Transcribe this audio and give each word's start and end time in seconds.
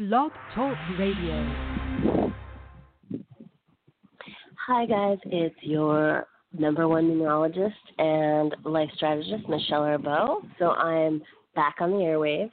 Blog 0.00 0.32
Talk 0.54 0.78
Radio. 0.98 2.32
Hi, 4.66 4.86
guys. 4.86 5.18
It's 5.26 5.54
your 5.60 6.26
number 6.58 6.88
one 6.88 7.04
numerologist 7.04 7.74
and 7.98 8.56
life 8.64 8.88
strategist, 8.94 9.46
Michelle 9.46 9.82
Arbeau. 9.82 10.38
So 10.58 10.70
I'm 10.70 11.20
back 11.54 11.74
on 11.80 11.90
the 11.90 11.98
airwaves. 11.98 12.50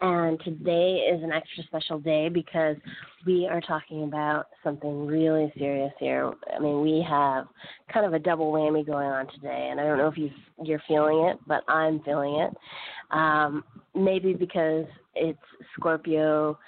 And 0.00 0.40
today 0.42 1.06
is 1.14 1.22
an 1.22 1.30
extra 1.30 1.62
special 1.62 2.00
day 2.00 2.28
because 2.28 2.74
we 3.24 3.46
are 3.48 3.60
talking 3.60 4.02
about 4.02 4.46
something 4.64 5.06
really 5.06 5.52
serious 5.56 5.92
here. 6.00 6.32
I 6.52 6.58
mean, 6.58 6.80
we 6.80 7.06
have 7.08 7.46
kind 7.94 8.04
of 8.04 8.14
a 8.14 8.18
double 8.18 8.50
whammy 8.50 8.84
going 8.84 9.06
on 9.06 9.28
today, 9.32 9.68
and 9.70 9.78
I 9.78 9.84
don't 9.84 9.98
know 9.98 10.08
if 10.08 10.18
you 10.18 10.30
you're 10.60 10.82
feeling 10.88 11.28
it, 11.28 11.38
but 11.46 11.62
I'm 11.68 12.00
feeling 12.00 12.40
it. 12.40 12.56
Um, 13.16 13.62
maybe 13.94 14.32
because 14.32 14.86
it's 15.14 15.38
Scorpio 15.78 16.58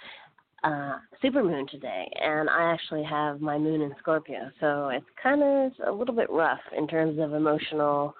uh, 0.64 0.98
supermoon 1.22 1.68
today, 1.68 2.10
and 2.20 2.48
I 2.48 2.72
actually 2.72 3.04
have 3.04 3.40
my 3.40 3.58
moon 3.58 3.82
in 3.82 3.94
Scorpio, 3.98 4.50
so 4.60 4.88
it's 4.88 5.06
kind 5.22 5.42
of 5.42 5.72
a 5.86 5.92
little 5.92 6.14
bit 6.14 6.30
rough 6.30 6.60
in 6.76 6.86
terms 6.86 7.18
of 7.18 7.34
emotional 7.34 8.14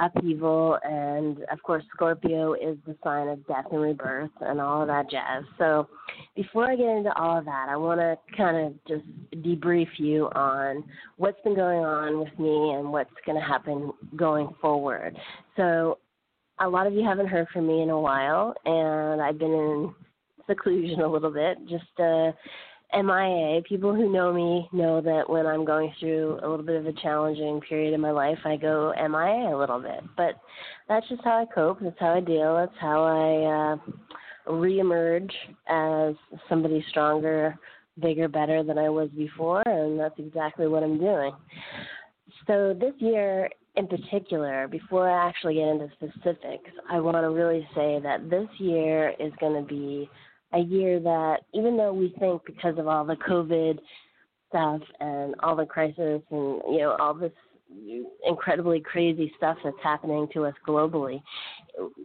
upheaval 0.00 0.78
and 0.84 1.38
of 1.50 1.62
course 1.62 1.82
Scorpio 1.94 2.54
is 2.54 2.76
the 2.86 2.96
sign 3.02 3.28
of 3.28 3.44
death 3.46 3.64
and 3.70 3.80
rebirth 3.80 4.30
and 4.40 4.60
all 4.60 4.82
of 4.82 4.88
that 4.88 5.10
jazz. 5.10 5.44
So 5.58 5.88
before 6.36 6.70
I 6.70 6.76
get 6.76 6.86
into 6.86 7.12
all 7.16 7.38
of 7.38 7.44
that, 7.46 7.66
I 7.68 7.76
want 7.76 8.00
to 8.00 8.16
kind 8.36 8.66
of 8.66 8.74
just 8.86 9.04
debrief 9.44 9.88
you 9.96 10.26
on 10.34 10.84
what's 11.16 11.40
been 11.42 11.56
going 11.56 11.80
on 11.80 12.20
with 12.20 12.38
me 12.38 12.74
and 12.74 12.92
what's 12.92 13.10
going 13.26 13.38
to 13.38 13.44
happen 13.44 13.92
going 14.16 14.54
forward. 14.60 15.16
So 15.56 15.98
a 16.60 16.68
lot 16.68 16.86
of 16.86 16.92
you 16.92 17.04
haven't 17.04 17.28
heard 17.28 17.48
from 17.52 17.66
me 17.66 17.82
in 17.82 17.90
a 17.90 18.00
while 18.00 18.54
and 18.64 19.20
I've 19.22 19.38
been 19.38 19.52
in 19.52 19.94
seclusion 20.46 21.00
a 21.02 21.08
little 21.08 21.30
bit 21.30 21.58
just 21.68 22.00
uh 22.00 22.32
MIA. 22.94 23.60
People 23.68 23.94
who 23.94 24.10
know 24.10 24.32
me 24.32 24.68
know 24.72 25.00
that 25.00 25.28
when 25.28 25.46
I'm 25.46 25.64
going 25.64 25.92
through 26.00 26.38
a 26.42 26.48
little 26.48 26.64
bit 26.64 26.76
of 26.76 26.86
a 26.86 26.92
challenging 26.94 27.60
period 27.68 27.92
in 27.92 28.00
my 28.00 28.10
life, 28.10 28.38
I 28.44 28.56
go 28.56 28.94
MIA 28.96 29.54
a 29.54 29.58
little 29.58 29.80
bit. 29.80 30.00
But 30.16 30.40
that's 30.88 31.06
just 31.08 31.22
how 31.22 31.42
I 31.42 31.44
cope. 31.54 31.80
That's 31.80 31.98
how 32.00 32.14
I 32.14 32.20
deal. 32.20 32.56
That's 32.56 32.80
how 32.80 33.04
I 33.04 33.74
uh, 33.74 34.52
reemerge 34.52 35.30
as 35.68 36.14
somebody 36.48 36.84
stronger, 36.88 37.58
bigger, 38.00 38.28
better 38.28 38.62
than 38.62 38.78
I 38.78 38.88
was 38.88 39.10
before, 39.10 39.62
and 39.66 40.00
that's 40.00 40.18
exactly 40.18 40.66
what 40.66 40.82
I'm 40.82 40.98
doing. 40.98 41.32
So 42.46 42.74
this 42.78 42.94
year 42.98 43.50
in 43.78 43.86
particular, 43.86 44.66
before 44.66 45.08
I 45.08 45.28
actually 45.28 45.54
get 45.54 45.68
into 45.68 45.88
specifics, 45.94 46.70
I 46.90 46.98
want 46.98 47.16
to 47.16 47.30
really 47.30 47.66
say 47.76 48.00
that 48.02 48.28
this 48.28 48.48
year 48.58 49.14
is 49.20 49.32
going 49.40 49.54
to 49.54 49.66
be 49.66 50.10
a 50.52 50.58
year 50.58 50.98
that 50.98 51.36
even 51.54 51.76
though 51.76 51.92
we 51.92 52.14
think 52.18 52.42
because 52.44 52.76
of 52.76 52.88
all 52.88 53.04
the 53.04 53.16
COVID 53.16 53.78
stuff 54.48 54.80
and 54.98 55.34
all 55.42 55.54
the 55.54 55.66
crisis 55.66 56.22
and 56.30 56.60
you 56.70 56.78
know 56.78 56.96
all 56.98 57.14
this 57.14 57.32
incredibly 58.26 58.80
crazy 58.80 59.32
stuff 59.36 59.56
that's 59.62 59.76
happening 59.82 60.28
to 60.32 60.44
us 60.44 60.54
globally, 60.66 61.22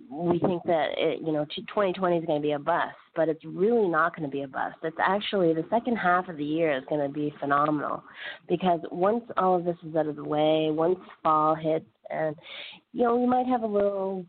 we 0.09 0.39
think 0.39 0.63
that 0.65 0.89
it, 0.97 1.19
you 1.21 1.31
know 1.31 1.45
2020 1.45 2.17
is 2.17 2.25
going 2.25 2.41
to 2.41 2.45
be 2.45 2.51
a 2.51 2.59
bust, 2.59 2.95
but 3.15 3.29
it's 3.29 3.43
really 3.45 3.87
not 3.87 4.15
going 4.15 4.29
to 4.29 4.31
be 4.31 4.43
a 4.43 4.47
bust. 4.47 4.75
It's 4.83 4.97
actually 4.99 5.53
the 5.53 5.65
second 5.69 5.95
half 5.95 6.27
of 6.27 6.37
the 6.37 6.43
year 6.43 6.77
is 6.77 6.83
going 6.89 7.05
to 7.05 7.13
be 7.13 7.33
phenomenal 7.39 8.03
because 8.47 8.79
once 8.91 9.23
all 9.37 9.55
of 9.55 9.65
this 9.65 9.77
is 9.87 9.95
out 9.95 10.07
of 10.07 10.15
the 10.15 10.23
way, 10.23 10.69
once 10.71 10.99
fall 11.23 11.55
hits, 11.55 11.85
and 12.09 12.35
you 12.91 13.03
know 13.03 13.15
we 13.15 13.25
might 13.25 13.47
have 13.47 13.63
a 13.63 13.67
little 13.67 14.25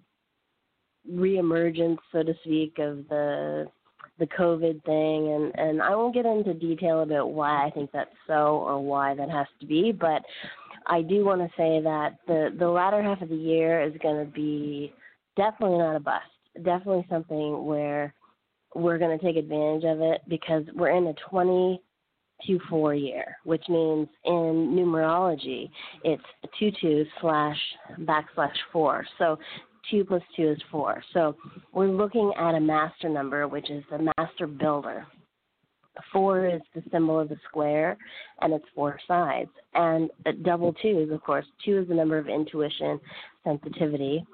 reemergence, 1.10 1.98
so 2.12 2.22
to 2.22 2.34
speak, 2.44 2.78
of 2.78 3.08
the 3.08 3.66
the 4.18 4.26
COVID 4.26 4.84
thing, 4.84 5.32
and 5.32 5.52
and 5.56 5.82
I 5.82 5.94
won't 5.96 6.14
get 6.14 6.26
into 6.26 6.54
detail 6.54 7.02
about 7.02 7.32
why 7.32 7.66
I 7.66 7.70
think 7.70 7.90
that's 7.92 8.10
so 8.26 8.62
or 8.66 8.80
why 8.80 9.14
that 9.14 9.28
has 9.28 9.46
to 9.60 9.66
be, 9.66 9.92
but 9.92 10.22
I 10.86 11.02
do 11.02 11.24
want 11.24 11.40
to 11.40 11.48
say 11.56 11.80
that 11.82 12.16
the 12.26 12.54
the 12.58 12.68
latter 12.68 13.02
half 13.02 13.22
of 13.22 13.28
the 13.28 13.36
year 13.36 13.82
is 13.82 13.94
going 14.02 14.24
to 14.24 14.30
be 14.30 14.92
definitely 15.36 15.78
not 15.78 15.96
a 15.96 16.00
bust. 16.00 16.24
Definitely 16.56 17.06
something 17.10 17.64
where 17.64 18.14
we're 18.74 18.98
going 18.98 19.18
to 19.18 19.24
take 19.24 19.36
advantage 19.36 19.84
of 19.84 20.00
it 20.00 20.22
because 20.28 20.64
we're 20.74 20.96
in 20.96 21.06
a 21.06 21.14
20 21.30 21.80
to 22.46 22.58
4 22.68 22.94
year, 22.94 23.36
which 23.44 23.62
means 23.68 24.08
in 24.24 24.74
numerology 24.76 25.70
it's 26.02 26.22
2 26.58 26.70
2 26.80 27.06
slash 27.20 27.56
backslash 28.00 28.54
4. 28.72 29.06
So 29.18 29.38
2 29.90 30.04
plus 30.04 30.22
2 30.36 30.50
is 30.50 30.58
4. 30.70 31.02
So 31.12 31.36
we're 31.72 31.90
looking 31.90 32.32
at 32.38 32.54
a 32.54 32.60
master 32.60 33.08
number, 33.08 33.46
which 33.48 33.70
is 33.70 33.84
the 33.90 34.10
master 34.18 34.46
builder. 34.46 35.06
Four 36.12 36.46
is 36.46 36.60
the 36.74 36.82
symbol 36.90 37.20
of 37.20 37.28
the 37.28 37.36
square, 37.48 37.96
and 38.40 38.52
it's 38.52 38.64
four 38.74 38.98
sides. 39.06 39.50
And 39.74 40.10
double 40.42 40.72
two 40.74 41.00
is, 41.06 41.12
of 41.12 41.22
course, 41.22 41.46
two 41.64 41.78
is 41.78 41.88
the 41.88 41.94
number 41.94 42.18
of 42.18 42.28
intuition, 42.28 43.00
sensitivity. 43.44 44.24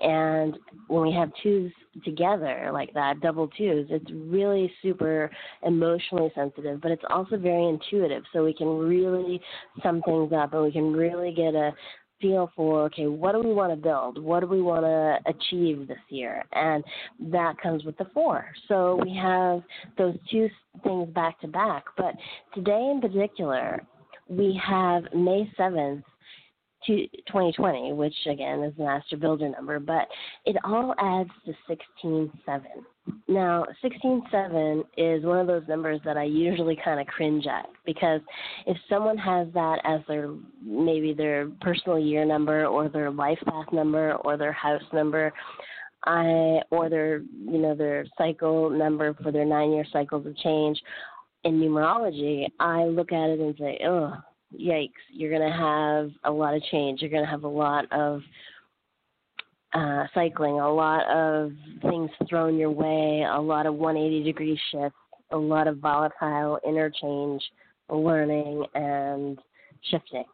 And 0.00 0.58
when 0.88 1.02
we 1.02 1.12
have 1.12 1.30
twos 1.42 1.72
together 2.04 2.70
like 2.72 2.92
that, 2.94 3.20
double 3.20 3.48
twos, 3.48 3.86
it's 3.90 4.10
really 4.10 4.70
super 4.82 5.30
emotionally 5.62 6.30
sensitive, 6.34 6.80
but 6.80 6.90
it's 6.90 7.04
also 7.08 7.36
very 7.36 7.66
intuitive. 7.66 8.24
So 8.32 8.44
we 8.44 8.52
can 8.52 8.68
really 8.68 9.40
sum 9.82 10.02
things 10.02 10.32
up 10.32 10.52
and 10.52 10.62
we 10.62 10.72
can 10.72 10.92
really 10.92 11.32
get 11.32 11.54
a 11.54 11.72
feel 12.20 12.50
for 12.56 12.84
okay 12.84 13.06
what 13.06 13.32
do 13.32 13.40
we 13.40 13.52
want 13.52 13.72
to 13.72 13.76
build? 13.76 14.22
What 14.22 14.40
do 14.40 14.46
we 14.46 14.62
want 14.62 14.84
to 14.84 15.18
achieve 15.30 15.88
this 15.88 15.98
year? 16.08 16.44
And 16.52 16.82
that 17.30 17.58
comes 17.62 17.84
with 17.84 17.96
the 17.98 18.06
four. 18.14 18.46
So 18.68 19.00
we 19.02 19.14
have 19.16 19.62
those 19.98 20.16
two 20.30 20.48
things 20.82 21.08
back 21.14 21.40
to 21.40 21.48
back. 21.48 21.84
But 21.96 22.14
today 22.54 22.90
in 22.92 23.00
particular 23.00 23.82
we 24.28 24.60
have 24.64 25.04
may 25.14 25.50
7th 25.58 26.02
2020 26.86 27.94
which 27.94 28.14
again 28.30 28.62
is 28.62 28.72
the 28.76 28.84
master 28.84 29.16
builder 29.16 29.48
number 29.48 29.80
but 29.80 30.06
it 30.44 30.56
all 30.64 30.94
adds 30.98 31.30
to 31.44 31.52
167 31.66 32.70
now, 33.28 33.60
167 33.82 34.84
is 34.96 35.24
one 35.24 35.38
of 35.38 35.46
those 35.46 35.64
numbers 35.68 36.00
that 36.04 36.16
I 36.16 36.24
usually 36.24 36.78
kind 36.84 37.00
of 37.00 37.06
cringe 37.08 37.46
at 37.46 37.66
because 37.84 38.20
if 38.66 38.76
someone 38.88 39.18
has 39.18 39.48
that 39.54 39.80
as 39.84 40.00
their 40.06 40.30
maybe 40.64 41.12
their 41.12 41.48
personal 41.60 41.98
year 41.98 42.24
number 42.24 42.66
or 42.66 42.88
their 42.88 43.10
life 43.10 43.38
path 43.44 43.66
number 43.72 44.14
or 44.14 44.36
their 44.36 44.52
house 44.52 44.82
number, 44.92 45.32
I 46.04 46.60
or 46.70 46.88
their 46.88 47.18
you 47.18 47.58
know 47.58 47.74
their 47.74 48.06
cycle 48.16 48.70
number 48.70 49.14
for 49.14 49.32
their 49.32 49.44
nine 49.44 49.72
year 49.72 49.84
cycles 49.92 50.24
of 50.24 50.36
change 50.38 50.80
in 51.46 51.60
numerology, 51.60 52.46
I 52.58 52.84
look 52.84 53.12
at 53.12 53.30
it 53.30 53.38
and 53.38 53.54
say, 53.56 53.78
oh, 53.86 54.12
yikes! 54.52 54.90
You're 55.12 55.30
going 55.30 55.48
to 55.48 55.56
have 55.56 56.10
a 56.24 56.30
lot 56.30 56.54
of 56.54 56.62
change. 56.70 57.00
You're 57.00 57.10
going 57.10 57.24
to 57.24 57.30
have 57.30 57.44
a 57.44 57.48
lot 57.48 57.90
of 57.92 58.20
uh, 59.74 60.04
cycling, 60.14 60.60
a 60.60 60.72
lot 60.72 61.06
of 61.08 61.52
things 61.82 62.10
thrown 62.28 62.56
your 62.56 62.70
way, 62.70 63.26
a 63.30 63.40
lot 63.40 63.66
of 63.66 63.74
180 63.74 64.24
degree 64.24 64.58
shifts, 64.70 64.96
a 65.32 65.36
lot 65.36 65.66
of 65.68 65.78
volatile 65.78 66.58
interchange, 66.66 67.42
learning, 67.90 68.64
and 68.74 69.38
shifting. 69.90 70.24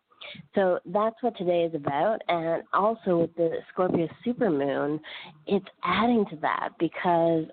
So 0.55 0.79
that's 0.87 1.17
what 1.21 1.37
today 1.37 1.65
is 1.65 1.75
about. 1.75 2.21
And 2.29 2.63
also 2.73 3.19
with 3.19 3.35
the 3.37 3.59
Scorpio 3.73 4.09
supermoon, 4.25 5.01
it's 5.47 5.67
adding 5.83 6.25
to 6.31 6.37
that 6.37 6.71
because 6.79 7.47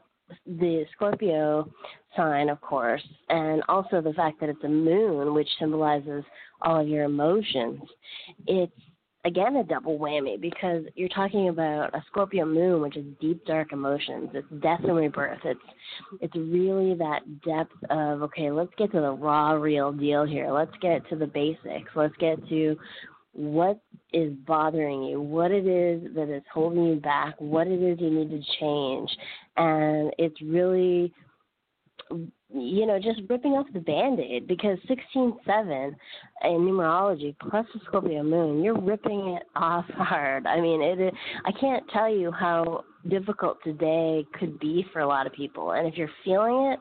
the 0.45 0.85
Scorpio 0.93 1.69
sign, 2.15 2.49
of 2.49 2.61
course, 2.61 3.03
and 3.29 3.63
also 3.67 4.01
the 4.01 4.13
fact 4.13 4.39
that 4.39 4.49
it's 4.49 4.63
a 4.63 4.69
moon, 4.69 5.33
which 5.33 5.49
symbolizes 5.59 6.23
all 6.61 6.81
of 6.81 6.87
your 6.87 7.05
emotions, 7.05 7.81
it's 8.45 8.71
again 9.25 9.57
a 9.57 9.63
double 9.63 9.97
whammy 9.99 10.39
because 10.39 10.83
you're 10.95 11.09
talking 11.09 11.49
about 11.49 11.93
a 11.93 12.03
Scorpio 12.07 12.45
moon, 12.45 12.81
which 12.81 12.97
is 12.97 13.05
deep 13.19 13.45
dark 13.45 13.73
emotions. 13.73 14.29
It's 14.33 14.47
death 14.61 14.81
and 14.83 14.95
rebirth. 14.95 15.39
It's 15.43 15.59
it's 16.21 16.35
really 16.35 16.95
that 16.95 17.21
depth 17.45 17.75
of 17.89 18.21
okay, 18.23 18.51
let's 18.51 18.73
get 18.77 18.91
to 18.91 19.01
the 19.01 19.11
raw, 19.11 19.51
real 19.51 19.91
deal 19.91 20.25
here. 20.25 20.51
Let's 20.51 20.75
get 20.81 21.07
to 21.09 21.15
the 21.15 21.27
basics. 21.27 21.91
Let's 21.95 22.15
get 22.17 22.37
to 22.49 22.77
what 23.33 23.79
is 24.11 24.33
bothering 24.47 25.03
you, 25.03 25.21
what 25.21 25.51
it 25.51 25.67
is 25.67 26.13
that 26.15 26.33
is 26.33 26.43
holding 26.51 26.83
you 26.85 26.95
back, 26.95 27.35
what 27.39 27.67
it 27.67 27.81
is 27.81 27.99
you 27.99 28.09
need 28.09 28.29
to 28.31 28.41
change, 28.59 29.09
and 29.57 30.11
it's 30.17 30.41
really 30.41 31.13
you 32.51 32.87
know, 32.87 32.97
just 32.97 33.21
ripping 33.29 33.51
off 33.51 33.67
the 33.73 33.79
band 33.79 34.19
aid 34.19 34.47
because 34.47 34.77
16 34.87 35.37
7 35.45 35.95
in 36.43 36.49
numerology 36.51 37.35
plus 37.39 37.65
the 37.73 37.79
Scorpio 37.85 38.23
moon, 38.23 38.63
you're 38.63 38.79
ripping 38.79 39.37
it 39.37 39.43
off 39.55 39.85
hard. 39.89 40.47
I 40.47 40.59
mean, 40.59 40.81
it, 40.81 41.13
I 41.45 41.51
can't 41.51 41.83
tell 41.91 42.09
you 42.13 42.31
how 42.31 42.83
difficult 43.07 43.57
today 43.63 44.25
could 44.39 44.59
be 44.59 44.85
for 44.91 45.01
a 45.01 45.07
lot 45.07 45.27
of 45.27 45.33
people. 45.33 45.71
And 45.71 45.87
if 45.87 45.95
you're 45.95 46.09
feeling 46.25 46.71
it, 46.73 46.79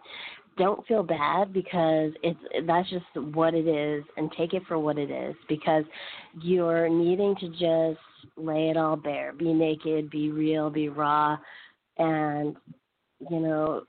don't 0.56 0.84
feel 0.86 1.02
bad 1.02 1.52
because 1.52 2.12
it's 2.22 2.40
that's 2.66 2.90
just 2.90 3.04
what 3.34 3.54
it 3.54 3.68
is 3.68 4.04
and 4.16 4.30
take 4.36 4.54
it 4.54 4.62
for 4.66 4.78
what 4.78 4.98
it 4.98 5.10
is 5.10 5.36
because 5.48 5.84
you're 6.42 6.88
needing 6.88 7.36
to 7.36 7.48
just 7.50 8.00
lay 8.36 8.68
it 8.68 8.76
all 8.76 8.96
bare 8.96 9.32
be 9.32 9.52
naked 9.52 10.10
be 10.10 10.30
real 10.30 10.68
be 10.68 10.88
raw 10.88 11.38
and 11.98 12.56
you 13.30 13.38
know 13.38 13.84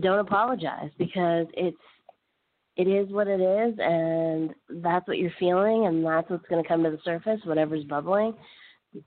don't 0.00 0.20
apologize 0.20 0.90
because 0.98 1.46
it's 1.54 1.76
it 2.76 2.88
is 2.88 3.10
what 3.10 3.28
it 3.28 3.40
is 3.40 3.74
and 3.78 4.54
that's 4.82 5.06
what 5.06 5.18
you're 5.18 5.32
feeling 5.38 5.86
and 5.86 6.04
that's 6.04 6.28
what's 6.30 6.46
going 6.48 6.62
to 6.62 6.68
come 6.68 6.82
to 6.82 6.90
the 6.90 6.98
surface 7.04 7.40
whatever's 7.44 7.84
bubbling 7.84 8.34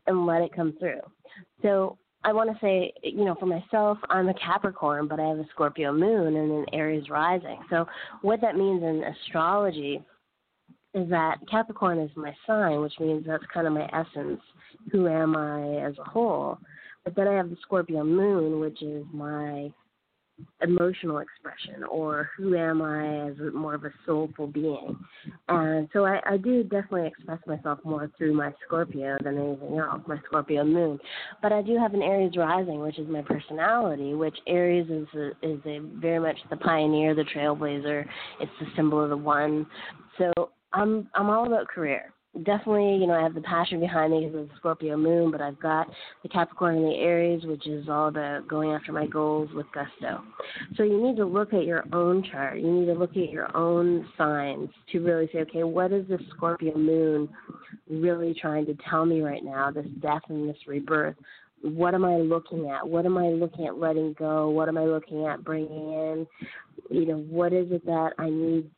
and 0.08 0.26
let 0.26 0.42
it 0.42 0.56
come 0.56 0.74
through. 0.80 1.02
So 1.62 1.98
i 2.24 2.34
want 2.34 2.50
to 2.52 2.58
say 2.60 2.92
you 3.04 3.26
know 3.26 3.36
for 3.40 3.46
myself 3.46 3.98
i'm 4.10 4.30
a 4.30 4.34
capricorn 4.36 5.08
but 5.08 5.20
i 5.20 5.28
have 5.28 5.38
a 5.38 5.48
scorpio 5.52 5.94
moon 5.94 6.36
and 6.36 6.52
an 6.52 6.66
aries 6.74 7.10
rising. 7.10 7.60
So 7.70 7.86
what 8.22 8.42
that 8.42 8.56
means 8.56 8.84
in 8.84 9.04
astrology 9.04 10.02
is 10.94 11.10
that 11.10 11.38
capricorn 11.50 12.00
is 12.00 12.12
my 12.16 12.34
sign 12.46 12.82
which 12.82 13.00
means 13.00 13.26
that's 13.26 13.44
kind 13.54 13.68
of 13.68 13.74
my 13.74 13.90
essence 13.94 14.42
who 14.92 15.08
am 15.08 15.36
i 15.36 15.78
as 15.86 15.98
a 15.98 16.10
whole. 16.10 16.60
But 17.04 17.16
then 17.16 17.28
i 17.28 17.34
have 17.34 17.50
the 17.50 17.58
scorpio 17.62 18.04
moon 18.04 18.60
which 18.60 18.82
is 18.84 19.06
my 19.12 19.72
emotional 20.62 21.20
expression 21.20 21.84
or 21.84 22.30
who 22.38 22.56
am 22.56 22.82
I 22.82 23.30
as 23.30 23.36
more 23.54 23.74
of 23.76 23.86
a 23.86 23.92
soulful 24.06 24.48
being. 24.48 24.98
And 25.48 25.88
so 25.94 26.06
I, 26.06 26.20
I 26.26 26.38
do 26.38 26.64
definitely 26.64 27.08
express 27.08 27.40
myself 27.46 27.80
more 27.84 28.12
through 28.18 28.34
my 28.34 28.54
Scorpio 28.66 29.18
than 29.24 29.38
anything 29.38 29.78
else, 29.78 30.02
my 30.08 30.20
Scorpio 30.26 30.64
moon. 30.64 31.00
But 31.42 31.54
I 31.54 31.62
do 31.62 31.78
have 31.78 31.94
an 31.94 32.02
Aries 32.02 32.36
rising, 32.36 32.80
which 32.80 33.00
is 33.00 33.08
my 33.08 33.22
personality, 33.22 34.14
which 34.14 34.38
Aries 34.48 34.90
is 34.90 35.08
a, 35.16 35.28
is 35.42 35.60
a 35.66 35.80
very 36.00 36.20
much 36.20 36.38
the 36.50 36.58
pioneer, 36.58 37.16
the 37.16 37.26
trailblazer. 37.36 38.06
It's 38.40 38.52
the 38.60 38.68
symbol 38.76 39.04
of 39.04 39.10
the 39.10 39.18
one. 39.18 39.66
So 40.18 40.50
I'm 40.74 41.08
I'm 41.16 41.30
all 41.30 41.48
about 41.48 41.68
career 41.68 42.15
definitely, 42.44 42.98
you 42.98 43.08
know, 43.08 43.14
I 43.14 43.22
have 43.22 43.34
the 43.34 43.42
passion 43.42 43.80
behind 43.80 44.12
me 44.12 44.26
because 44.26 44.42
of 44.42 44.50
the 44.50 44.56
Scorpio 44.58 44.98
moon, 44.98 45.32
but 45.32 45.42
I've 45.42 45.60
got 45.60 45.88
the 46.24 46.30
Capricorn 46.30 46.76
and 46.78 46.86
the 46.86 46.96
Aries, 46.96 47.46
which 47.46 47.66
is 47.68 47.88
all 47.88 48.08
about 48.08 48.48
going 48.48 48.72
after 48.72 48.92
my 48.92 49.08
goals 49.08 49.50
with 49.54 49.66
gusto. 49.74 50.22
So 50.76 50.84
you 50.84 51.02
need 51.02 51.16
to 51.18 51.26
look 51.26 51.54
at 51.54 51.66
your 51.66 51.84
own 51.94 52.24
chart. 52.32 52.60
You 52.60 52.72
need 52.72 52.86
to 52.88 52.94
look 52.94 53.12
at 53.12 53.30
your 53.30 53.56
own 53.56 54.08
signs 54.18 54.70
to 54.92 55.00
really 55.00 55.30
say, 55.32 55.40
okay, 55.40 55.64
what 55.64 55.92
is 55.92 56.08
this 56.08 56.22
Scorpio 56.36 56.78
moon 56.78 57.30
really 57.90 58.36
trying 58.40 58.66
to 58.66 58.76
tell 58.90 59.06
me 59.06 59.22
right 59.22 59.44
now, 59.44 59.72
this 59.72 59.88
death 60.02 60.24
and 60.30 60.50
this 60.50 60.58
rebirth? 60.68 61.16
What 61.62 61.94
am 61.94 62.06
I 62.06 62.18
looking 62.18 62.70
at? 62.70 62.88
What 62.88 63.06
am 63.06 63.18
I 63.18 63.28
looking 63.28 63.66
at 63.66 63.78
letting 63.78 64.14
go? 64.14 64.50
What 64.50 64.68
am 64.68 64.78
I 64.78 64.86
looking 64.86 65.26
at 65.26 65.44
bringing 65.44 65.94
in? 65.94 66.28
You 66.92 67.06
know, 67.06 67.18
what 67.18 67.54
is 67.54 67.72
it 67.72 67.86
that 67.86 68.12
I 68.20 68.30
need 68.30 68.70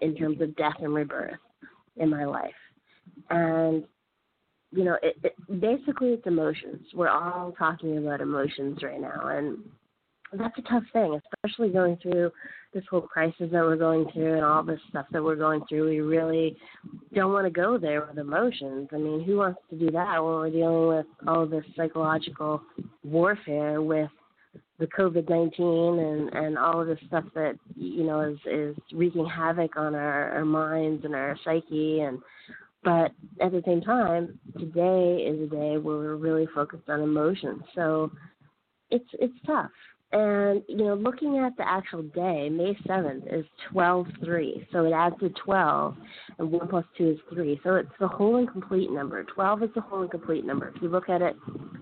in 0.00 0.14
terms 0.16 0.40
of 0.40 0.54
death 0.56 0.74
and 0.80 0.92
rebirth 0.92 1.38
in 1.96 2.10
my 2.10 2.24
life? 2.24 2.52
And 3.30 3.84
you 4.70 4.84
know, 4.84 4.96
it, 5.02 5.16
it, 5.22 5.60
basically 5.60 6.08
it's 6.08 6.26
emotions. 6.26 6.82
We're 6.94 7.08
all 7.08 7.52
talking 7.56 7.96
about 7.98 8.20
emotions 8.20 8.78
right 8.82 9.00
now, 9.00 9.28
and 9.28 9.58
that's 10.32 10.58
a 10.58 10.62
tough 10.62 10.82
thing, 10.92 11.20
especially 11.32 11.68
going 11.68 11.96
through 12.02 12.32
this 12.72 12.84
whole 12.90 13.02
crisis 13.02 13.50
that 13.52 13.62
we're 13.62 13.76
going 13.76 14.06
through 14.12 14.34
and 14.34 14.44
all 14.44 14.64
this 14.64 14.80
stuff 14.88 15.06
that 15.12 15.22
we're 15.22 15.36
going 15.36 15.62
through. 15.68 15.88
We 15.90 16.00
really 16.00 16.56
don't 17.14 17.32
want 17.32 17.46
to 17.46 17.50
go 17.50 17.78
there 17.78 18.04
with 18.04 18.18
emotions. 18.18 18.88
I 18.92 18.96
mean, 18.96 19.22
who 19.22 19.36
wants 19.36 19.60
to 19.70 19.78
do 19.78 19.90
that 19.92 20.16
when 20.16 20.32
we're 20.34 20.50
dealing 20.50 20.88
with 20.88 21.06
all 21.28 21.46
this 21.46 21.64
psychological 21.76 22.60
warfare 23.04 23.80
with 23.80 24.10
the 24.80 24.86
COVID 24.86 25.28
nineteen 25.28 25.98
and 26.00 26.34
and 26.34 26.58
all 26.58 26.80
of 26.80 26.88
this 26.88 26.98
stuff 27.06 27.24
that 27.34 27.54
you 27.76 28.02
know 28.02 28.20
is 28.20 28.38
is 28.50 28.76
wreaking 28.92 29.26
havoc 29.26 29.76
on 29.76 29.94
our, 29.94 30.30
our 30.32 30.44
minds 30.44 31.04
and 31.04 31.14
our 31.14 31.36
psyche 31.44 32.00
and 32.00 32.18
but 32.84 33.12
at 33.40 33.52
the 33.52 33.62
same 33.66 33.80
time, 33.80 34.38
today 34.58 35.24
is 35.26 35.40
a 35.40 35.46
day 35.46 35.78
where 35.78 35.96
we're 35.96 36.16
really 36.16 36.46
focused 36.54 36.88
on 36.88 37.00
emotions. 37.00 37.62
So 37.74 38.12
it's 38.90 39.08
it's 39.14 39.34
tough. 39.46 39.70
And 40.12 40.62
you 40.68 40.76
know, 40.76 40.94
looking 40.94 41.38
at 41.38 41.56
the 41.56 41.68
actual 41.68 42.02
day, 42.02 42.48
May 42.48 42.78
seventh 42.86 43.24
is 43.30 43.44
twelve 43.72 44.06
three. 44.22 44.66
So 44.70 44.84
it 44.84 44.92
adds 44.92 45.16
to 45.20 45.30
twelve, 45.30 45.96
and 46.38 46.52
one 46.52 46.68
plus 46.68 46.84
two 46.96 47.10
is 47.10 47.18
three. 47.32 47.58
So 47.64 47.74
it's 47.76 47.88
the 47.98 48.06
whole 48.06 48.36
and 48.36 48.48
complete 48.48 48.92
number. 48.92 49.24
Twelve 49.24 49.62
is 49.64 49.70
the 49.74 49.80
whole 49.80 50.02
and 50.02 50.10
complete 50.10 50.44
number. 50.44 50.68
If 50.68 50.82
you 50.82 50.88
look 50.88 51.08
at 51.08 51.22
it 51.22 51.34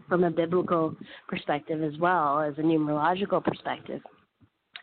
from 0.08 0.25
a 0.25 0.31
biblical 0.31 0.96
perspective 1.28 1.82
as 1.82 1.98
well 1.98 2.40
as 2.40 2.55
a 2.56 2.62
numerological 2.62 3.44
perspective, 3.44 4.00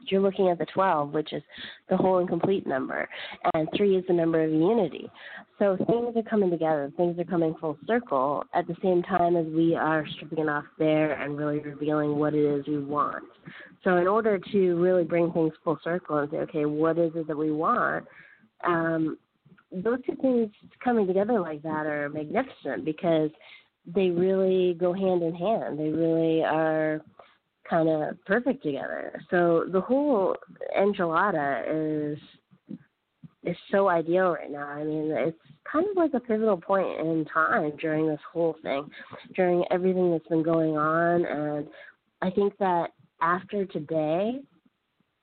you're 0.07 0.22
looking 0.22 0.50
at 0.50 0.57
the 0.57 0.66
12, 0.74 1.13
which 1.13 1.34
is 1.34 1.44
the 1.90 1.98
whole 1.98 2.19
and 2.19 2.28
complete 2.28 2.66
number, 2.66 3.07
and 3.54 3.68
3 3.75 3.98
is 3.98 4.04
the 4.07 4.13
number 4.13 4.44
of 4.44 4.51
unity. 4.51 5.10
So 5.57 5.78
things 5.78 6.16
are 6.16 6.30
coming 6.30 6.50
together, 6.50 6.92
things 6.96 7.19
are 7.19 7.25
coming 7.25 7.56
full 7.60 7.78
circle 7.86 8.44
at 8.54 8.68
the 8.68 8.75
same 8.81 9.04
time 9.04 9.36
as 9.36 9.46
we 9.48 9.75
are 9.75 10.06
stripping 10.16 10.40
it 10.40 10.50
off 10.50 10.66
there 10.78 11.13
and 11.13 11.38
really 11.38 11.60
revealing 11.60 12.16
what 12.16 12.34
it 12.34 12.46
is 12.46 12.66
we 12.68 12.80
want. 12.80 13.24
So 13.84 13.98
in 13.98 14.07
order 14.07 14.40
to 14.40 14.75
really 14.75 15.04
bring 15.04 15.31
things 15.31 15.54
full 15.63 15.80
circle 15.84 16.18
and 16.18 16.31
say, 16.31 16.38
okay, 16.38 16.66
what 16.66 16.98
is 16.98 17.12
it 17.16 17.28
that 17.28 17.38
we 17.38 17.51
want? 17.51 18.06
Um, 18.66 19.18
those 19.72 20.00
two 20.06 20.16
things 20.22 20.50
coming 20.84 21.07
together 21.07 21.40
like 21.40 21.62
that 21.63 21.86
are 21.86 22.10
magnificent 22.10 22.86
because 22.86 23.30
they 23.86 24.10
really 24.10 24.75
go 24.80 24.94
hand 24.94 25.24
in 25.24 25.34
hand. 25.34 25.80
They 25.80 25.90
really 25.90 26.44
are 26.44 27.01
kind 27.69 27.89
of 27.89 28.24
perfect 28.25 28.63
together. 28.63 29.21
So 29.30 29.66
the 29.71 29.81
whole 29.81 30.36
enchilada 30.77 31.63
is 32.13 32.18
is 33.45 33.56
so 33.71 33.88
ideal 33.88 34.31
right 34.31 34.51
now. 34.51 34.68
I 34.68 34.83
mean, 34.83 35.12
it's 35.12 35.38
kind 35.71 35.86
of 35.89 35.95
like 35.95 36.13
a 36.13 36.19
pivotal 36.19 36.57
point 36.57 37.00
in 37.00 37.25
time 37.33 37.71
during 37.80 38.07
this 38.07 38.19
whole 38.31 38.57
thing, 38.62 38.89
during 39.36 39.63
everything 39.71 40.12
that's 40.12 40.27
been 40.27 40.44
going 40.44 40.75
on, 40.77 41.25
and 41.25 41.68
I 42.21 42.30
think 42.31 42.57
that 42.57 42.89
after 43.21 43.66
today, 43.66 44.39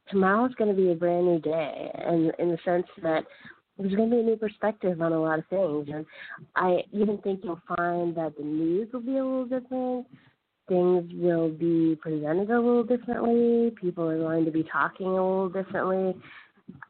tomorrow 0.08 0.46
is 0.46 0.54
going 0.54 0.74
to 0.74 0.76
be 0.76 0.92
a 0.92 0.94
brand 0.94 1.26
new 1.26 1.40
day, 1.40 1.90
and 1.94 2.32
in 2.38 2.48
the 2.48 2.58
sense 2.64 2.86
that 3.02 3.24
there's 3.76 3.94
going 3.94 4.08
to 4.08 4.16
be 4.16 4.22
a 4.22 4.24
new 4.24 4.36
perspective 4.36 5.02
on 5.02 5.12
a 5.12 5.20
lot 5.20 5.38
of 5.38 5.46
things, 5.48 5.88
and 5.92 6.06
I 6.54 6.78
even 6.92 7.18
think 7.18 7.40
you'll 7.44 7.60
find 7.76 8.16
that 8.16 8.34
the 8.38 8.44
news 8.44 8.88
will 8.92 9.00
be 9.00 9.18
a 9.18 9.24
little 9.24 9.44
different 9.44 10.06
things 10.68 11.10
will 11.14 11.50
be 11.50 11.96
presented 12.00 12.50
a 12.50 12.56
little 12.56 12.84
differently. 12.84 13.72
People 13.80 14.08
are 14.08 14.18
going 14.18 14.44
to 14.44 14.50
be 14.50 14.64
talking 14.64 15.06
a 15.06 15.10
little 15.10 15.48
differently. 15.48 16.14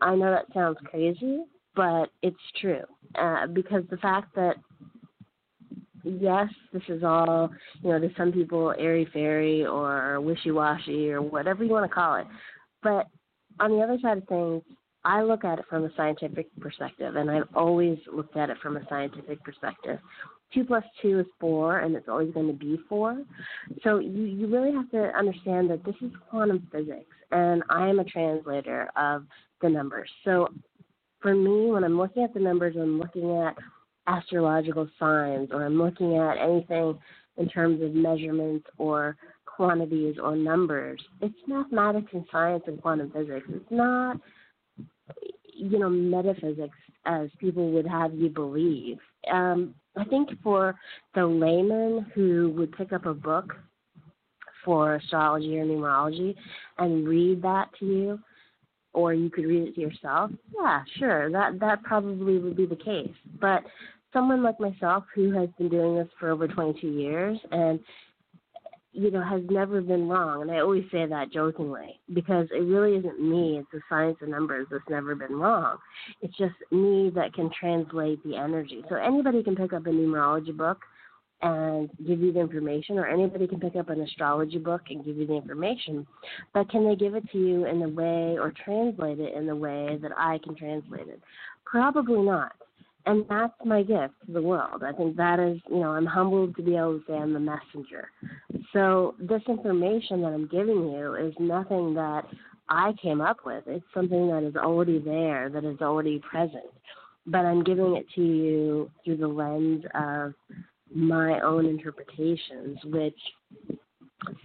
I 0.01 0.15
know 0.15 0.31
that 0.31 0.53
sounds 0.55 0.79
crazy, 0.85 1.45
but 1.75 2.07
it's 2.23 2.37
true 2.61 2.83
uh, 3.19 3.47
because 3.49 3.83
the 3.91 3.99
fact 3.99 4.35
that 4.35 4.57
yes, 6.05 6.49
this 6.73 6.83
is 6.89 7.03
all 7.03 7.51
you 7.83 7.91
know. 7.91 8.01
There's 8.01 8.17
some 8.17 8.33
people 8.33 8.75
airy 8.79 9.09
fairy 9.13 9.67
or 9.67 10.21
wishy 10.21 10.51
washy 10.51 11.11
or 11.11 11.21
whatever 11.21 11.65
you 11.65 11.73
want 11.73 11.89
to 11.89 11.95
call 11.95 12.17
it, 12.17 12.27
but 12.83 13.07
on 13.61 13.71
the 13.71 13.83
other 13.83 13.99
side 14.01 14.19
of 14.19 14.29
things, 14.29 14.63
I 15.05 15.23
look 15.23 15.45
at 15.45 15.59
it 15.59 15.65
from 15.69 15.85
a 15.85 15.91
scientific 15.97 16.47
perspective, 16.61 17.17
and 17.17 17.31
I've 17.31 17.49
always 17.55 17.99
looked 18.13 18.37
at 18.37 18.51
it 18.51 18.57
from 18.63 18.77
a 18.77 18.89
scientific 18.89 19.43
perspective 19.45 19.99
two 20.53 20.65
plus 20.65 20.85
two 21.03 21.21
is 21.21 21.27
four, 21.41 21.81
and 21.81 21.95
it's 21.95 22.09
always 22.09 22.33
going 22.33 22.47
to 22.49 22.53
be 22.53 22.79
four. 22.89 23.23
So 23.83 23.99
you, 23.99 24.25
you 24.25 24.47
really 24.47 24.73
have 24.73 24.91
to 24.91 25.17
understand 25.17 25.71
that 25.71 25.85
this 25.85 25.97
is 26.01 26.11
quantum 26.31 26.67
physics, 26.73 27.11
and 27.31 27.63
I 27.71 27.89
am 27.89 27.99
a 27.99 28.05
translator 28.05 28.89
of 28.97 29.25
the 29.63 29.69
numbers. 29.69 30.09
So 30.25 30.49
for 31.21 31.35
me, 31.35 31.71
when 31.71 31.85
I'm 31.85 31.99
looking 31.99 32.23
at 32.23 32.35
the 32.35 32.41
numbers, 32.41 32.77
I'm 32.79 32.99
looking 32.99 33.37
at 33.43 33.57
astrological 34.07 34.89
signs, 34.99 35.49
or 35.53 35.65
I'm 35.65 35.79
looking 35.79 36.17
at 36.17 36.37
anything 36.39 36.99
in 37.39 37.49
terms 37.49 37.83
of 37.83 37.93
measurements 37.95 38.67
or 38.79 39.17
quantities 39.45 40.17
or 40.23 40.37
numbers. 40.37 41.01
It's 41.21 41.35
mathematics 41.47 42.11
and 42.13 42.25
science 42.31 42.65
and 42.67 42.81
quantum 42.81 43.11
physics. 43.11 43.47
It's 43.49 43.71
not, 43.71 44.19
you 45.53 45.79
know, 45.79 45.89
metaphysics 45.89 46.77
as 47.07 47.29
people 47.39 47.71
would 47.73 47.87
have 47.87 48.15
you 48.15 48.29
believe. 48.29 48.99
Um, 49.33 49.75
I 49.97 50.05
think 50.05 50.31
for 50.43 50.75
the 51.15 51.27
layman 51.27 52.07
who 52.15 52.53
would 52.57 52.73
pick 52.73 52.93
up 52.93 53.07
a 53.07 53.15
book 53.15 53.55
for 54.65 54.97
astrology 54.97 55.59
or 55.59 55.65
numerology 55.65 56.35
and 56.79 57.07
read 57.09 57.41
that 57.43 57.69
to 57.79 57.87
you, 57.87 58.19
or 58.93 59.15
you 59.15 59.31
could 59.31 59.45
read 59.45 59.69
it 59.69 59.75
to 59.77 59.81
yourself, 59.81 60.31
yeah, 60.55 60.83
sure, 60.99 61.31
that 61.31 61.61
that 61.61 61.83
probably 61.83 62.39
would 62.39 62.57
be 62.57 62.67
the 62.67 62.77
case. 62.77 63.15
But 63.41 63.63
someone 64.13 64.43
like 64.43 64.59
myself 64.59 65.05
who 65.15 65.31
has 65.33 65.49
been 65.59 65.69
doing 65.69 65.97
this 65.97 66.09
for 66.19 66.31
over 66.31 66.49
22 66.49 66.87
years 66.89 67.39
and 67.53 67.79
you 68.97 69.11
know, 69.11 69.23
has 69.23 69.43
never 69.51 69.81
been 69.83 70.09
wrong. 70.09 70.43
And 70.43 70.51
I 70.51 70.61
always 70.61 70.85
say 70.91 71.07
that 71.07 71.31
jokingly 71.31 72.01
because 72.15 72.49
it 72.51 72.63
really 72.63 72.97
isn't 72.97 73.21
me. 73.21 73.59
It's 73.59 73.69
the 73.73 73.81
science 73.89 74.17
of 74.23 74.29
numbers 74.29 74.67
that's 74.71 74.89
never 74.89 75.15
been 75.15 75.37
wrong. 75.37 75.77
It's 76.23 76.37
just 76.39 76.55
me 76.71 77.11
that 77.15 77.35
can 77.35 77.51
translate 77.59 78.25
the 78.25 78.37
energy. 78.37 78.83
So 78.89 78.97
anybody 78.97 79.43
can 79.43 79.55
pick 79.55 79.75
up 79.75 79.87
a 79.87 79.91
numerology 79.91 80.57
book 80.57 80.79
and 81.43 81.91
give 82.07 82.21
you 82.21 82.33
the 82.33 82.41
information, 82.41 82.97
or 82.97 83.07
anybody 83.07 83.47
can 83.47 83.61
pick 83.61 83.77
up 83.77 83.91
an 83.91 84.01
astrology 84.01 84.57
book 84.57 84.81
and 84.89 85.05
give 85.05 85.19
you 85.19 85.27
the 85.27 85.35
information. 85.35 86.07
But 86.55 86.71
can 86.71 86.89
they 86.89 86.97
give 86.97 87.15
it 87.15 87.31
to 87.33 87.39
you 87.39 87.67
in 87.67 87.79
the 87.79 87.91
way 87.91 88.39
or 88.39 88.55
translate 88.65 89.21
it 89.21 89.35
in 89.35 89.47
the 89.47 89.55
way 89.55 89.99
that 90.01 90.13
I 90.17 90.39
can 90.43 90.57
translate 90.57 91.09
it? 91.09 91.21
Probably 91.67 92.23
not 92.23 92.53
and 93.07 93.25
that's 93.29 93.55
my 93.65 93.83
gift 93.83 94.15
to 94.27 94.33
the 94.33 94.43
world. 94.43 94.83
I 94.83 94.93
think 94.93 95.17
that 95.17 95.39
is, 95.39 95.61
you 95.71 95.79
know, 95.79 95.91
I'm 95.91 96.07
humbled 96.07 96.57
to 96.57 96.63
be 96.63 96.77
able 96.77 96.99
to 96.99 97.05
say 97.07 97.15
I'm 97.15 97.33
the 97.33 97.41
messenger. 97.41 98.11
So 98.73 99.15
this 99.21 99.43
information 99.49 100.21
that 100.23 100.29
I'm 100.29 100.49
giving 100.49 100.91
you 100.91 101.15
is 101.15 101.33
nothing 101.39 101.95
that 101.95 102.25
I 102.69 102.93
came 103.01 103.21
up 103.21 103.39
with. 103.47 103.65
It's 103.67 103.85
something 103.95 104.29
that 104.29 104.43
is 104.43 104.57
already 104.57 104.99
there, 104.99 105.49
that 105.51 105.65
is 105.65 105.81
already 105.81 106.21
present. 106.29 106.65
But 107.27 107.45
I'm 107.45 107.63
giving 107.63 107.97
it 107.97 108.07
to 108.17 108.23
you 108.23 108.91
through 109.05 109.19
the 109.19 109.29
lens 109.29 109.85
of 109.95 110.35
my 110.93 111.41
own 111.41 111.67
interpretations, 111.67 112.79
which 112.85 113.19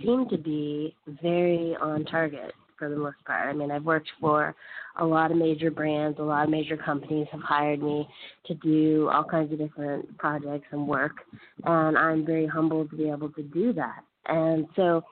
seem 0.03 0.27
to 0.29 0.37
be 0.37 0.95
very 1.21 1.75
on 1.81 2.05
target 2.05 2.53
for 2.81 2.89
the 2.89 2.95
most 2.95 3.17
part. 3.25 3.47
I 3.47 3.53
mean, 3.53 3.69
I've 3.69 3.83
worked 3.85 4.09
for 4.19 4.55
a 4.99 5.05
lot 5.05 5.29
of 5.29 5.37
major 5.37 5.69
brands, 5.69 6.17
a 6.17 6.23
lot 6.23 6.45
of 6.45 6.49
major 6.49 6.75
companies 6.75 7.27
have 7.31 7.41
hired 7.41 7.79
me 7.79 8.07
to 8.47 8.55
do 8.55 9.07
all 9.13 9.23
kinds 9.23 9.53
of 9.53 9.59
different 9.59 10.17
projects 10.17 10.65
and 10.71 10.87
work, 10.87 11.17
and 11.63 11.95
I'm 11.95 12.25
very 12.25 12.47
humbled 12.47 12.89
to 12.89 12.97
be 12.97 13.07
able 13.07 13.29
to 13.29 13.43
do 13.43 13.71
that. 13.73 14.03
And 14.25 14.65
so 14.75 15.03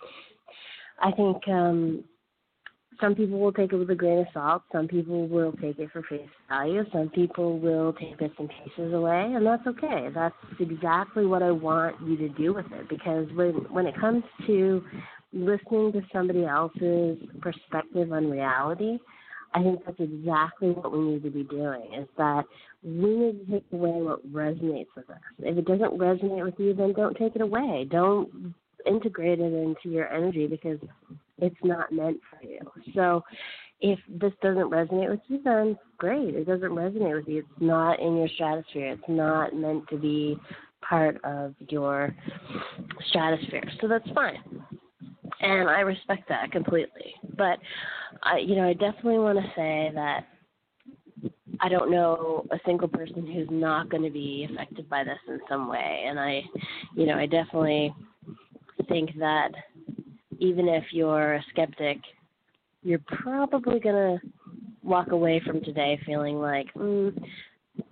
I 0.99 1.11
think 1.11 1.47
um 1.47 2.03
some 2.99 3.15
people 3.15 3.39
will 3.39 3.53
take 3.53 3.71
it 3.71 3.77
with 3.77 3.89
a 3.91 3.95
grain 3.95 4.19
of 4.19 4.25
salt. 4.33 4.63
Some 4.71 4.88
people 4.88 5.27
will 5.27 5.53
take 5.53 5.79
it 5.79 5.89
for 5.91 6.03
face 6.03 6.27
value. 6.49 6.83
Some 6.91 7.09
people 7.09 7.57
will 7.59 7.93
take 7.93 8.17
bits 8.17 8.33
and 8.38 8.49
pieces 8.49 8.93
away, 8.93 9.31
and 9.35 9.45
that's 9.45 9.65
okay. 9.67 10.09
That's 10.13 10.35
exactly 10.59 11.25
what 11.25 11.41
I 11.41 11.51
want 11.51 11.95
you 12.05 12.17
to 12.17 12.29
do 12.29 12.53
with 12.53 12.65
it. 12.71 12.89
Because 12.89 13.27
when 13.35 13.53
when 13.71 13.85
it 13.85 13.95
comes 13.99 14.23
to 14.47 14.83
listening 15.33 15.91
to 15.93 16.01
somebody 16.12 16.45
else's 16.45 17.17
perspective 17.41 18.12
on 18.12 18.29
reality, 18.29 18.98
I 19.53 19.63
think 19.63 19.83
that's 19.86 20.00
exactly 20.00 20.71
what 20.71 20.91
we 20.91 21.00
need 21.00 21.24
to 21.24 21.29
be 21.29 21.43
doing. 21.43 21.93
Is 21.98 22.07
that 22.17 22.43
we 22.83 23.15
need 23.15 23.45
to 23.45 23.51
take 23.51 23.65
away 23.71 24.01
what 24.01 24.31
resonates 24.31 24.88
with 24.95 25.09
us. 25.09 25.17
If 25.39 25.57
it 25.57 25.65
doesn't 25.65 25.98
resonate 25.98 26.45
with 26.45 26.55
you, 26.57 26.74
then 26.74 26.93
don't 26.93 27.17
take 27.17 27.36
it 27.36 27.41
away. 27.41 27.88
Don't 27.89 28.53
integrate 28.86 29.39
it 29.39 29.53
into 29.53 29.89
your 29.89 30.12
energy 30.13 30.48
because 30.48 30.79
it's 31.39 31.55
not 31.63 31.91
meant 31.91 32.19
for 32.29 32.45
you. 32.45 32.59
So 32.93 33.24
if 33.81 34.00
this 34.07 34.33
doesn't 34.41 34.69
resonate 34.69 35.09
with 35.09 35.21
you, 35.27 35.41
then 35.43 35.77
great. 35.98 36.36
It 36.36 36.45
doesn't 36.45 36.69
resonate 36.69 37.17
with 37.17 37.27
you. 37.27 37.39
It's 37.39 37.62
not 37.62 38.00
in 38.00 38.17
your 38.17 38.29
stratosphere. 38.29 38.93
It's 38.93 39.03
not 39.07 39.55
meant 39.55 39.88
to 39.89 39.98
be 39.98 40.38
part 40.81 41.19
of 41.24 41.55
your 41.69 42.15
stratosphere. 43.09 43.69
So 43.81 43.88
that's 43.88 44.09
fine 44.12 44.62
and 45.41 45.69
I 45.69 45.81
respect 45.81 46.27
that 46.29 46.51
completely. 46.51 47.13
But 47.38 47.60
I, 48.24 48.39
you 48.39 48.55
know, 48.55 48.67
I 48.67 48.74
definitely 48.74 49.19
want 49.19 49.39
to 49.39 49.51
say 49.55 49.91
that 49.93 50.27
I 51.62 51.69
don't 51.69 51.91
know 51.91 52.46
a 52.51 52.60
single 52.65 52.88
person 52.88 53.25
who's 53.25 53.48
not 53.51 53.89
going 53.89 54.03
to 54.03 54.10
be 54.10 54.48
affected 54.50 54.89
by 54.89 55.03
this 55.03 55.17
in 55.27 55.39
some 55.50 55.67
way, 55.69 56.05
and 56.08 56.19
I, 56.19 56.41
you 56.96 57.05
know, 57.05 57.15
I 57.15 57.25
definitely 57.25 57.93
think 58.88 59.12
that 59.19 59.51
even 60.39 60.67
if 60.69 60.86
you're 60.91 61.36
a 61.36 61.46
skeptic, 61.51 61.98
you're 62.81 63.01
probably 63.05 63.79
going 63.79 64.19
to 64.19 64.27
walk 64.84 65.12
away 65.12 65.41
from 65.46 65.62
today 65.62 66.00
feeling 66.05 66.39
like 66.39 66.74
mm, 66.74 67.13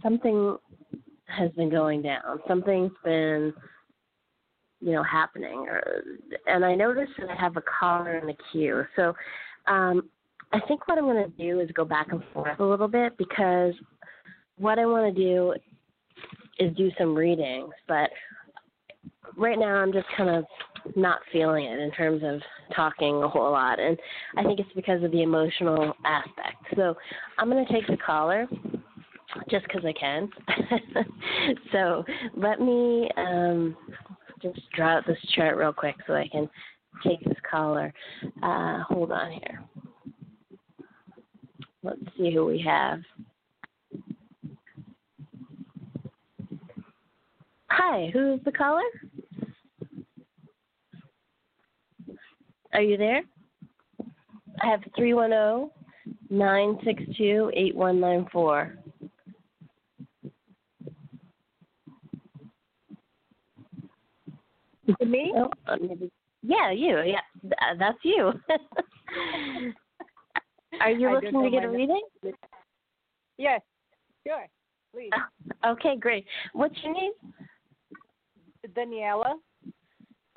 something 0.01 0.57
has 1.25 1.51
been 1.51 1.69
going 1.69 2.01
down, 2.01 2.21
something's 2.47 2.91
been 3.03 3.53
you 4.79 4.91
know 4.91 5.03
happening 5.03 5.67
and 6.45 6.63
i 6.63 6.75
noticed 6.75 7.11
that 7.19 7.29
i 7.29 7.35
have 7.35 7.57
a 7.57 7.63
caller 7.79 8.17
in 8.17 8.27
the 8.27 8.35
queue 8.51 8.83
so 8.95 9.13
um 9.67 10.09
i 10.53 10.59
think 10.67 10.87
what 10.87 10.97
i'm 10.97 11.05
going 11.05 11.23
to 11.23 11.37
do 11.37 11.59
is 11.59 11.69
go 11.71 11.85
back 11.85 12.07
and 12.11 12.21
forth 12.33 12.59
a 12.59 12.63
little 12.63 12.87
bit 12.87 13.17
because 13.17 13.73
what 14.57 14.79
i 14.79 14.85
want 14.85 15.13
to 15.13 15.23
do 15.23 15.53
is 16.59 16.75
do 16.75 16.89
some 16.97 17.15
readings 17.15 17.73
but 17.87 18.09
right 19.35 19.59
now 19.59 19.75
i'm 19.75 19.91
just 19.91 20.07
kind 20.15 20.29
of 20.29 20.45
not 20.95 21.19
feeling 21.31 21.65
it 21.65 21.79
in 21.79 21.91
terms 21.91 22.21
of 22.23 22.39
talking 22.75 23.21
a 23.23 23.27
whole 23.27 23.51
lot 23.51 23.79
and 23.79 23.97
i 24.37 24.43
think 24.43 24.59
it's 24.59 24.69
because 24.75 25.03
of 25.03 25.11
the 25.11 25.21
emotional 25.21 25.93
aspect. 26.05 26.63
So 26.75 26.95
i'm 27.37 27.49
going 27.49 27.65
to 27.65 27.73
take 27.73 27.87
the 27.87 27.97
caller 27.97 28.47
just 29.49 29.65
because 29.67 29.83
i 29.85 29.93
can. 29.93 30.29
So 31.71 32.03
let 32.35 32.59
me 32.59 33.09
um 33.17 33.75
just 34.41 34.59
draw 34.75 34.97
out 34.97 35.07
this 35.07 35.17
chart 35.35 35.57
real 35.57 35.73
quick 35.73 35.95
so 36.05 36.13
I 36.13 36.27
can 36.27 36.49
take 37.03 37.23
this 37.23 37.37
caller. 37.49 37.93
Uh, 38.43 38.83
hold 38.83 39.11
on 39.11 39.31
here. 39.31 39.63
Let's 41.83 42.01
see 42.17 42.33
who 42.33 42.45
we 42.45 42.61
have. 42.61 43.01
Hi, 47.69 48.09
who's 48.11 48.39
the 48.43 48.51
caller? 48.51 48.81
Are 52.73 52.81
you 52.81 52.97
there? 52.97 53.21
I 54.61 54.67
have 54.67 54.81
310 54.95 55.71
962 56.29 57.51
8194. 57.53 58.77
Me? 65.05 65.33
Oh, 65.35 65.49
yeah, 66.43 66.71
you. 66.71 67.01
Yeah, 67.01 67.21
that's 67.77 67.97
you. 68.03 68.33
Are 70.81 70.91
you 70.91 71.11
looking 71.11 71.43
to 71.43 71.49
get 71.49 71.63
a 71.63 71.69
reading? 71.69 72.01
Yes, 73.37 73.61
sure. 74.25 74.47
Please. 74.93 75.11
Okay, 75.65 75.95
great. 75.99 76.25
What's 76.53 76.75
your 76.83 76.93
name? 76.93 77.11
Daniela. 78.75 79.33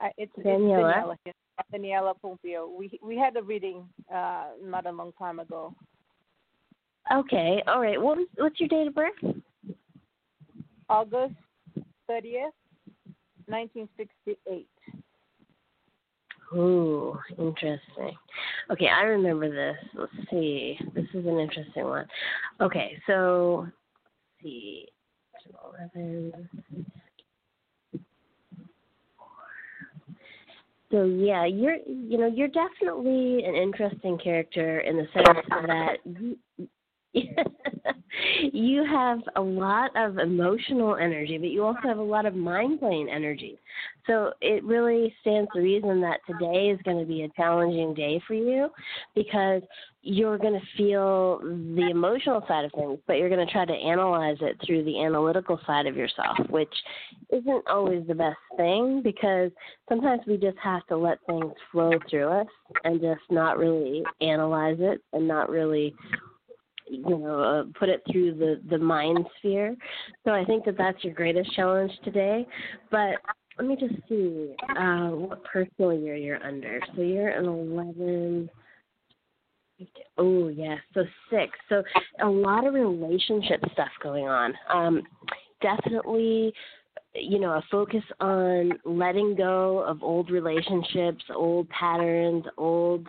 Uh, 0.03 0.09
it's 0.17 0.33
Daniela. 0.39 1.17
It's 1.25 1.35
Daniela. 1.73 2.13
Daniela 2.13 2.15
Pompeo. 2.21 2.69
We 2.69 2.99
we 3.03 3.17
had 3.17 3.37
a 3.37 3.43
reading 3.43 3.89
uh, 4.13 4.47
not 4.63 4.87
a 4.87 4.91
long 4.91 5.13
time 5.19 5.41
ago. 5.41 5.75
Okay, 7.13 7.63
all 7.67 7.81
right. 7.81 8.01
What 8.01 8.19
was, 8.19 8.29
what's 8.37 8.61
your 8.61 8.69
date 8.69 8.87
of 8.87 8.95
birth? 8.95 9.13
August 10.89 11.35
thirtieth, 12.07 12.53
1968. 13.47 14.67
Ooh, 16.53 17.17
interesting. 17.39 18.17
Okay, 18.71 18.89
I 18.89 19.03
remember 19.03 19.49
this. 19.49 19.77
Let's 19.95 20.31
see. 20.31 20.77
This 20.95 21.07
is 21.15 21.25
an 21.25 21.39
interesting 21.39 21.85
one. 21.85 22.07
Okay, 22.61 22.99
so 23.07 23.67
let's 23.67 24.43
see. 24.43 24.87
11. 25.95 26.33
So 30.91 31.05
yeah, 31.05 31.45
you're 31.45 31.77
you 31.87 32.19
know 32.19 32.27
you're 32.27 32.49
definitely 32.49 33.45
an 33.45 33.55
interesting 33.55 34.19
character 34.19 34.81
in 34.81 34.97
the 34.97 35.07
sense 35.15 35.39
that 35.67 35.99
you, 36.05 36.37
you 38.53 38.85
have 38.85 39.21
a 39.37 39.41
lot 39.41 39.91
of 39.97 40.19
emotional 40.19 40.97
energy, 40.97 41.39
but 41.39 41.51
you 41.51 41.65
also 41.65 41.81
have 41.85 41.99
a 41.99 42.03
lot 42.03 42.27
of 42.27 42.35
mind 42.35 42.81
playing 42.81 43.09
energy. 43.09 43.59
So 44.07 44.33
it 44.41 44.65
really 44.65 45.15
stands 45.21 45.51
to 45.55 45.61
reason 45.61 46.01
that 46.01 46.21
today 46.27 46.71
is 46.71 46.81
going 46.85 46.99
to 46.99 47.07
be 47.07 47.23
a 47.23 47.29
challenging 47.31 47.95
day 47.95 48.21
for 48.27 48.35
you 48.35 48.69
because 49.15 49.63
you're 50.03 50.39
going 50.39 50.55
to 50.59 50.67
feel 50.77 51.39
the 51.41 51.89
emotional 51.91 52.43
side 52.49 52.65
of 52.65 52.73
things, 52.73 52.99
but 53.07 53.19
you're 53.19 53.29
going 53.29 53.47
to 53.47 53.53
try 53.53 53.67
to 53.67 53.73
analyze 53.73 54.39
it 54.41 54.57
through 54.65 54.83
the 54.85 55.03
analytical 55.03 55.61
side 55.67 55.87
of 55.87 55.97
yourself, 55.97 56.39
which 56.49 56.73
isn't 57.31 57.69
always 57.69 58.07
the 58.07 58.15
best 58.15 58.39
thing 58.57 59.03
because 59.03 59.51
sometimes 59.89 60.23
we 60.27 60.37
just 60.37 60.59
have 60.59 60.87
to 60.87 60.97
let 60.97 61.19
things 61.27 61.53
flow 61.71 61.93
through 62.09 62.29
us 62.29 62.47
and 62.85 63.01
just 63.01 63.21
not 63.31 63.59
really 63.59 64.03
analyze 64.21 64.79
it 64.81 65.03
and 65.13 65.29
not 65.29 65.51
really 65.51 65.95
you 66.91 67.19
know 67.19 67.41
uh, 67.41 67.79
put 67.79 67.89
it 67.89 68.03
through 68.11 68.35
the 68.35 68.61
the 68.69 68.79
mind 68.79 69.27
sphere. 69.39 69.77
So 70.25 70.33
i 70.33 70.45
think 70.45 70.65
that 70.65 70.77
that's 70.77 71.03
your 71.05 71.15
greatest 71.15 71.55
challenge 71.55 71.93
today. 72.05 72.47
But 72.91 73.17
let 73.59 73.67
me 73.67 73.77
just 73.77 73.95
see 74.09 74.55
uh 74.77 75.09
what 75.09 75.45
personal 75.45 75.93
year 75.93 76.17
you're 76.17 76.43
under. 76.45 76.81
So 76.97 77.03
you're 77.03 77.29
an 77.29 77.45
11 77.45 78.51
oh 80.19 80.49
yes 80.49 80.79
so 80.95 81.05
six. 81.31 81.53
So 81.69 81.83
a 82.23 82.29
lot 82.29 82.67
of 82.67 82.75
relationship 82.75 83.61
stuff 83.73 83.91
going 84.03 84.25
on. 84.25 84.55
Um 84.73 85.03
definitely 85.63 86.53
you 87.15 87.41
know, 87.41 87.51
a 87.51 87.63
focus 87.71 88.05
on 88.21 88.73
letting 88.85 89.35
go 89.35 89.81
of 89.81 90.03
old 90.03 90.31
relationships, 90.31 91.25
old 91.35 91.69
patterns, 91.69 92.45
old 92.57 93.09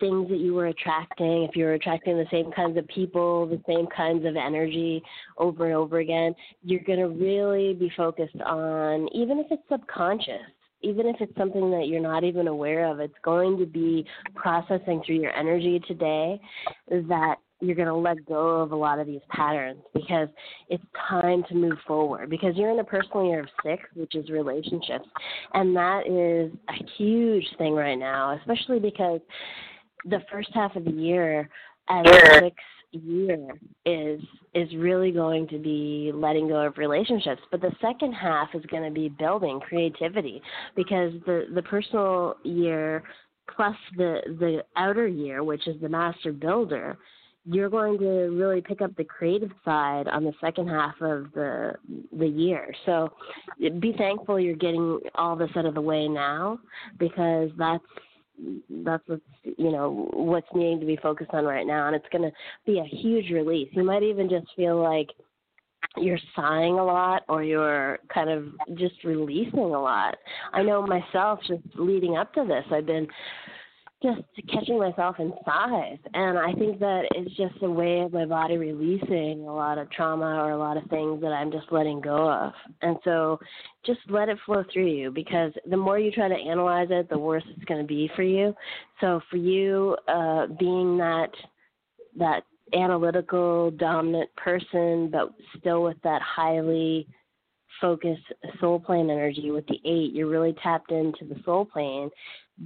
things 0.00 0.28
that 0.28 0.38
you 0.38 0.54
were 0.54 0.66
attracting, 0.66 1.44
if 1.44 1.56
you 1.56 1.64
were 1.64 1.74
attracting 1.74 2.16
the 2.16 2.26
same 2.30 2.50
kinds 2.52 2.76
of 2.76 2.86
people, 2.88 3.46
the 3.46 3.60
same 3.66 3.86
kinds 3.94 4.24
of 4.26 4.36
energy 4.36 5.02
over 5.36 5.66
and 5.66 5.74
over 5.74 5.98
again, 5.98 6.34
you're 6.62 6.82
going 6.84 6.98
to 6.98 7.08
really 7.08 7.74
be 7.74 7.90
focused 7.96 8.40
on, 8.44 9.08
even 9.12 9.38
if 9.38 9.46
it's 9.50 9.62
subconscious, 9.70 10.42
even 10.82 11.06
if 11.06 11.16
it's 11.20 11.36
something 11.36 11.70
that 11.70 11.86
you're 11.88 12.00
not 12.00 12.24
even 12.24 12.48
aware 12.48 12.86
of, 12.86 13.00
it's 13.00 13.14
going 13.24 13.58
to 13.58 13.66
be 13.66 14.06
processing 14.34 15.02
through 15.04 15.16
your 15.16 15.36
energy 15.36 15.80
today 15.88 16.40
that 16.88 17.36
you're 17.60 17.74
going 17.74 17.88
to 17.88 17.94
let 17.94 18.24
go 18.26 18.60
of 18.60 18.72
a 18.72 18.76
lot 18.76 18.98
of 18.98 19.06
these 19.06 19.20
patterns 19.30 19.82
because 19.92 20.28
it's 20.68 20.84
time 21.08 21.42
to 21.48 21.54
move 21.54 21.76
forward 21.86 22.30
because 22.30 22.54
you're 22.54 22.70
in 22.70 22.78
a 22.78 22.84
personal 22.84 23.26
year 23.26 23.40
of 23.40 23.48
six 23.64 23.82
which 23.96 24.14
is 24.14 24.30
relationships 24.30 25.08
and 25.54 25.74
that 25.74 26.06
is 26.06 26.56
a 26.68 26.84
huge 26.96 27.44
thing 27.58 27.74
right 27.74 27.98
now 27.98 28.38
especially 28.38 28.78
because 28.78 29.20
the 30.04 30.20
first 30.30 30.50
half 30.54 30.76
of 30.76 30.84
the 30.84 30.90
year 30.90 31.48
as 31.88 32.06
a 32.06 32.40
six 32.40 32.56
year 32.92 33.58
is 33.84 34.20
is 34.54 34.68
really 34.76 35.10
going 35.12 35.46
to 35.48 35.58
be 35.58 36.10
letting 36.14 36.48
go 36.48 36.66
of 36.66 36.78
relationships 36.78 37.42
but 37.50 37.60
the 37.60 37.72
second 37.82 38.12
half 38.12 38.48
is 38.54 38.64
going 38.70 38.82
to 38.82 38.90
be 38.90 39.10
building 39.10 39.60
creativity 39.60 40.40
because 40.74 41.12
the 41.26 41.44
the 41.54 41.62
personal 41.62 42.34
year 42.44 43.02
plus 43.54 43.76
the 43.96 44.20
the 44.38 44.64
outer 44.76 45.06
year 45.06 45.44
which 45.44 45.66
is 45.68 45.78
the 45.82 45.88
master 45.88 46.32
builder 46.32 46.96
you're 47.50 47.70
going 47.70 47.98
to 47.98 48.28
really 48.36 48.60
pick 48.60 48.82
up 48.82 48.94
the 48.96 49.04
creative 49.04 49.50
side 49.64 50.06
on 50.08 50.22
the 50.24 50.32
second 50.40 50.68
half 50.68 50.94
of 51.00 51.32
the 51.34 51.72
the 52.18 52.26
year. 52.26 52.74
So 52.84 53.10
be 53.58 53.94
thankful 53.96 54.38
you're 54.38 54.56
getting 54.56 55.00
all 55.14 55.34
this 55.34 55.50
out 55.56 55.64
of 55.64 55.74
the 55.74 55.80
way 55.80 56.08
now 56.08 56.58
because 56.98 57.50
that's 57.56 57.84
that's 58.84 59.02
what's 59.06 59.22
you 59.42 59.70
know 59.70 60.08
what's 60.12 60.46
needing 60.54 60.80
to 60.80 60.86
be 60.86 60.96
focused 60.96 61.30
on 61.32 61.44
right 61.44 61.66
now 61.66 61.86
and 61.86 61.96
it's 61.96 62.06
going 62.12 62.22
to 62.22 62.30
be 62.66 62.78
a 62.78 62.84
huge 62.84 63.30
release. 63.30 63.68
You 63.72 63.84
might 63.84 64.02
even 64.02 64.28
just 64.28 64.46
feel 64.56 64.80
like 64.82 65.08
you're 65.96 66.18
sighing 66.36 66.78
a 66.78 66.84
lot 66.84 67.22
or 67.28 67.42
you're 67.42 67.98
kind 68.12 68.30
of 68.30 68.46
just 68.76 69.02
releasing 69.04 69.58
a 69.58 69.80
lot. 69.80 70.16
I 70.52 70.62
know 70.62 70.86
myself 70.86 71.40
just 71.46 71.62
leading 71.76 72.16
up 72.16 72.32
to 72.34 72.44
this, 72.44 72.64
I've 72.72 72.86
been 72.86 73.08
just 74.02 74.20
catching 74.52 74.78
myself 74.78 75.16
in 75.18 75.32
sighs. 75.44 75.98
And 76.14 76.38
I 76.38 76.52
think 76.52 76.78
that 76.78 77.02
it's 77.16 77.36
just 77.36 77.54
a 77.62 77.70
way 77.70 78.00
of 78.00 78.12
my 78.12 78.26
body 78.26 78.56
releasing 78.56 79.44
a 79.46 79.54
lot 79.54 79.78
of 79.78 79.90
trauma 79.90 80.40
or 80.44 80.52
a 80.52 80.58
lot 80.58 80.76
of 80.76 80.84
things 80.84 81.20
that 81.20 81.32
I'm 81.32 81.50
just 81.50 81.66
letting 81.72 82.00
go 82.00 82.30
of. 82.30 82.52
And 82.82 82.96
so 83.02 83.40
just 83.84 84.00
let 84.08 84.28
it 84.28 84.38
flow 84.46 84.64
through 84.72 84.86
you 84.86 85.10
because 85.10 85.52
the 85.68 85.76
more 85.76 85.98
you 85.98 86.12
try 86.12 86.28
to 86.28 86.34
analyze 86.34 86.88
it, 86.90 87.08
the 87.08 87.18
worse 87.18 87.42
it's 87.56 87.64
going 87.64 87.80
to 87.80 87.86
be 87.86 88.08
for 88.14 88.22
you. 88.22 88.54
So 89.00 89.20
for 89.30 89.36
you, 89.36 89.96
uh, 90.06 90.46
being 90.58 90.96
that, 90.98 91.30
that 92.16 92.44
analytical, 92.74 93.72
dominant 93.72 94.30
person, 94.36 95.10
but 95.10 95.32
still 95.58 95.82
with 95.82 95.96
that 96.04 96.22
highly 96.22 97.08
focused 97.80 98.22
soul 98.60 98.80
plane 98.80 99.10
energy 99.10 99.50
with 99.50 99.66
the 99.66 99.80
eight, 99.84 100.12
you're 100.12 100.28
really 100.28 100.54
tapped 100.62 100.90
into 100.90 101.24
the 101.24 101.40
soul 101.44 101.64
plane 101.64 102.10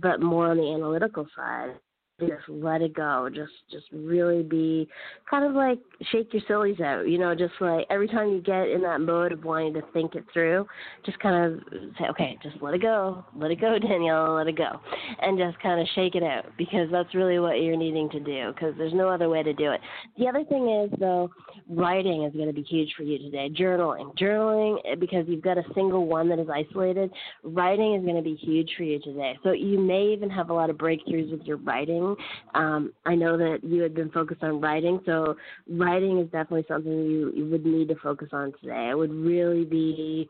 but 0.01 0.23
more 0.23 0.51
on 0.51 0.57
the 0.57 0.73
analytical 0.73 1.27
side 1.37 1.75
just 2.21 2.49
let 2.49 2.83
it 2.83 2.95
go. 2.95 3.29
Just 3.33 3.53
just 3.71 3.87
really 3.93 4.43
be 4.43 4.89
kind 5.31 5.45
of 5.45 5.55
like 5.55 5.79
shake 6.11 6.33
your 6.33 6.43
sillies 6.47 6.81
out 6.81 7.09
you 7.09 7.19
know 7.19 7.35
just 7.35 7.53
like 7.61 7.87
every 7.91 8.09
time 8.09 8.31
you 8.31 8.41
get 8.41 8.69
in 8.69 8.83
that 8.83 9.01
mode 9.01 9.33
of 9.33 9.45
wanting 9.45 9.73
to 9.75 9.83
think 9.93 10.15
it 10.15 10.25
through 10.33 10.67
just 11.05 11.19
kind 11.21 11.53
of 11.53 11.61
say 11.99 12.05
okay 12.11 12.39
just 12.43 12.57
let 12.61 12.75
it 12.75 12.83
go. 12.83 13.25
Let 13.35 13.51
it 13.51 13.61
go 13.61 13.79
danielle 13.81 14.35
let 14.35 14.47
it 14.47 14.57
go. 14.57 14.81
And 15.21 15.39
just 15.39 15.61
kind 15.61 15.81
of 15.81 15.87
shake 15.95 16.15
it 16.15 16.23
out 16.23 16.47
because 16.59 16.89
that's 16.91 17.15
really 17.15 17.39
what 17.39 17.61
you're 17.61 17.77
needing 17.77 18.09
to 18.11 18.21
do 18.21 18.53
because 18.53 18.75
there's 18.79 18.95
no 18.95 19.09
other 19.09 19.29
way 19.29 19.43
to 19.43 19.53
do 19.53 19.73
it. 19.73 19.81
The 20.19 20.29
other 20.29 20.45
thing 20.45 20.69
is 20.69 20.99
though 20.99 21.31
writing 21.69 22.25
is 22.25 22.33
going 22.35 22.49
to 22.49 22.53
be 22.53 22.63
huge 22.63 22.93
for 22.97 23.03
you 23.03 23.19
today. 23.19 23.51
Journaling. 23.51 24.17
Journaling 24.17 24.79
eh, 24.85 24.95
because 24.95 25.25
you've 25.29 25.43
got 25.43 25.59
a 25.59 25.65
single 25.75 26.07
one 26.07 26.29
that 26.29 26.39
is 26.39 26.49
isolated 26.53 27.11
writing 27.43 27.95
is 27.95 28.03
going 28.03 28.17
to 28.17 28.23
be 28.23 28.37
huge 28.37 28.71
for 28.77 28.85
you 28.85 29.01
today. 29.01 29.39
So 29.43 29.53
you 29.53 29.79
may 29.79 30.13
even 30.13 30.31
have 30.31 30.51
a 30.51 30.55
lot 30.55 30.71
of 30.71 30.77
breakthroughs 30.77 31.31
with 31.31 31.43
your 31.43 31.57
writing 31.59 32.12
um, 32.55 32.93
I 33.05 33.15
know 33.15 33.37
that 33.37 33.59
you 33.63 33.83
had 33.83 33.95
been 33.95 34.11
focused 34.11 34.43
on 34.43 34.61
writing, 34.61 35.01
so 35.07 35.37
writing 35.69 36.19
is 36.19 36.27
definitely 36.27 36.65
something 36.69 36.93
you, 36.93 37.33
you 37.35 37.47
would 37.47 37.65
need 37.65 37.89
to 37.89 37.97
focus 37.97 38.29
on 38.33 38.53
today. 38.61 38.89
It 38.91 38.99
would 38.99 39.13
really 39.13 39.65
be 39.65 40.29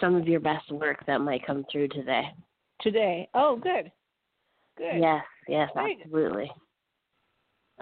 some 0.00 0.14
of 0.14 0.26
your 0.26 0.40
best 0.40 0.70
work 0.70 1.04
that 1.06 1.20
might 1.20 1.46
come 1.46 1.64
through 1.70 1.88
today. 1.88 2.24
Today. 2.80 3.28
Oh, 3.34 3.56
good. 3.56 3.90
Good. 4.76 5.00
Yes, 5.00 5.24
yes, 5.48 5.70
Great. 5.74 6.00
absolutely. 6.02 6.50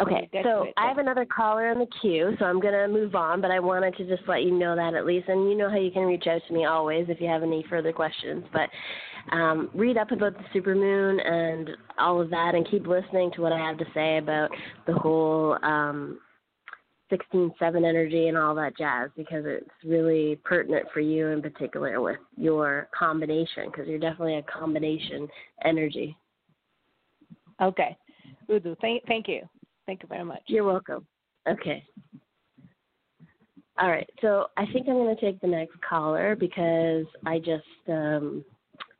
Okay, 0.00 0.28
so 0.42 0.66
I 0.76 0.88
have 0.88 0.98
another 0.98 1.24
caller 1.24 1.70
in 1.70 1.78
the 1.78 1.86
queue, 2.00 2.34
so 2.40 2.46
I'm 2.46 2.58
going 2.58 2.74
to 2.74 2.88
move 2.88 3.14
on, 3.14 3.40
but 3.40 3.52
I 3.52 3.60
wanted 3.60 3.96
to 3.96 4.04
just 4.04 4.28
let 4.28 4.42
you 4.42 4.50
know 4.50 4.74
that 4.74 4.94
at 4.94 5.06
least. 5.06 5.28
And 5.28 5.48
you 5.48 5.56
know 5.56 5.70
how 5.70 5.78
you 5.78 5.92
can 5.92 6.02
reach 6.02 6.26
out 6.26 6.42
to 6.48 6.52
me 6.52 6.64
always 6.64 7.06
if 7.08 7.20
you 7.20 7.28
have 7.28 7.44
any 7.44 7.64
further 7.70 7.92
questions. 7.92 8.44
But 8.52 8.70
um, 9.30 9.70
read 9.72 9.96
up 9.96 10.10
about 10.10 10.34
the 10.36 10.60
supermoon 10.60 11.24
and 11.24 11.70
all 11.96 12.20
of 12.20 12.28
that, 12.30 12.56
and 12.56 12.68
keep 12.68 12.88
listening 12.88 13.30
to 13.36 13.40
what 13.40 13.52
I 13.52 13.58
have 13.58 13.78
to 13.78 13.84
say 13.94 14.18
about 14.18 14.50
the 14.88 14.94
whole 14.94 15.56
um, 15.62 16.18
16 17.10 17.52
7 17.56 17.84
energy 17.84 18.26
and 18.26 18.36
all 18.36 18.56
that 18.56 18.76
jazz 18.76 19.10
because 19.16 19.44
it's 19.46 19.70
really 19.84 20.40
pertinent 20.42 20.86
for 20.92 21.00
you 21.00 21.28
in 21.28 21.40
particular 21.40 22.00
with 22.00 22.16
your 22.36 22.88
combination 22.98 23.66
because 23.66 23.86
you're 23.86 24.00
definitely 24.00 24.38
a 24.38 24.42
combination 24.42 25.28
energy. 25.64 26.16
Okay. 27.62 27.96
Udu, 28.48 28.76
thank, 28.80 29.04
thank 29.06 29.28
you. 29.28 29.42
Thank 29.86 30.02
you 30.02 30.08
very 30.08 30.24
much. 30.24 30.42
You're 30.46 30.64
welcome. 30.64 31.06
Okay. 31.48 31.84
All 33.78 33.90
right. 33.90 34.08
So 34.20 34.46
I 34.56 34.66
think 34.72 34.86
I'm 34.88 34.94
going 34.94 35.14
to 35.14 35.20
take 35.20 35.40
the 35.40 35.46
next 35.46 35.74
caller 35.88 36.36
because 36.36 37.06
I 37.26 37.38
just 37.38 37.64
um, 37.88 38.44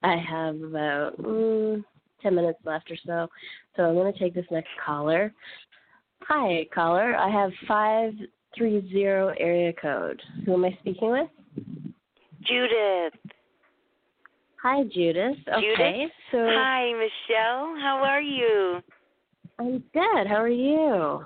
I 0.03 0.17
have 0.17 0.61
about 0.61 1.21
mm, 1.21 1.85
ten 2.21 2.35
minutes 2.35 2.59
left 2.65 2.91
or 2.91 2.97
so. 3.07 3.29
So 3.77 3.85
I'm 3.85 3.95
going 3.95 4.13
to 4.13 4.19
take 4.19 4.35
this 4.35 4.47
next 4.51 4.71
caller. 4.85 5.33
Hi, 6.23 6.67
caller. 6.75 7.15
I 7.17 7.31
have 7.31 7.51
five 7.69 8.15
three 8.57 8.89
zero 8.93 9.33
area 9.39 9.73
code. 9.81 10.21
Who 10.45 10.55
am 10.55 10.65
I 10.65 10.77
speaking 10.81 11.11
with? 11.11 11.29
Judith. 12.43 13.15
Hi, 14.63 14.83
Judith. 14.85 15.37
Okay. 15.47 15.75
Judith? 15.77 16.11
So 16.33 16.39
Hi, 16.51 16.93
Michelle. 16.93 17.77
How 17.81 18.01
are 18.03 18.23
you? 18.23 18.81
I'm 19.59 19.83
good. 19.93 20.27
How 20.27 20.37
are 20.37 20.49
you? 20.49 21.25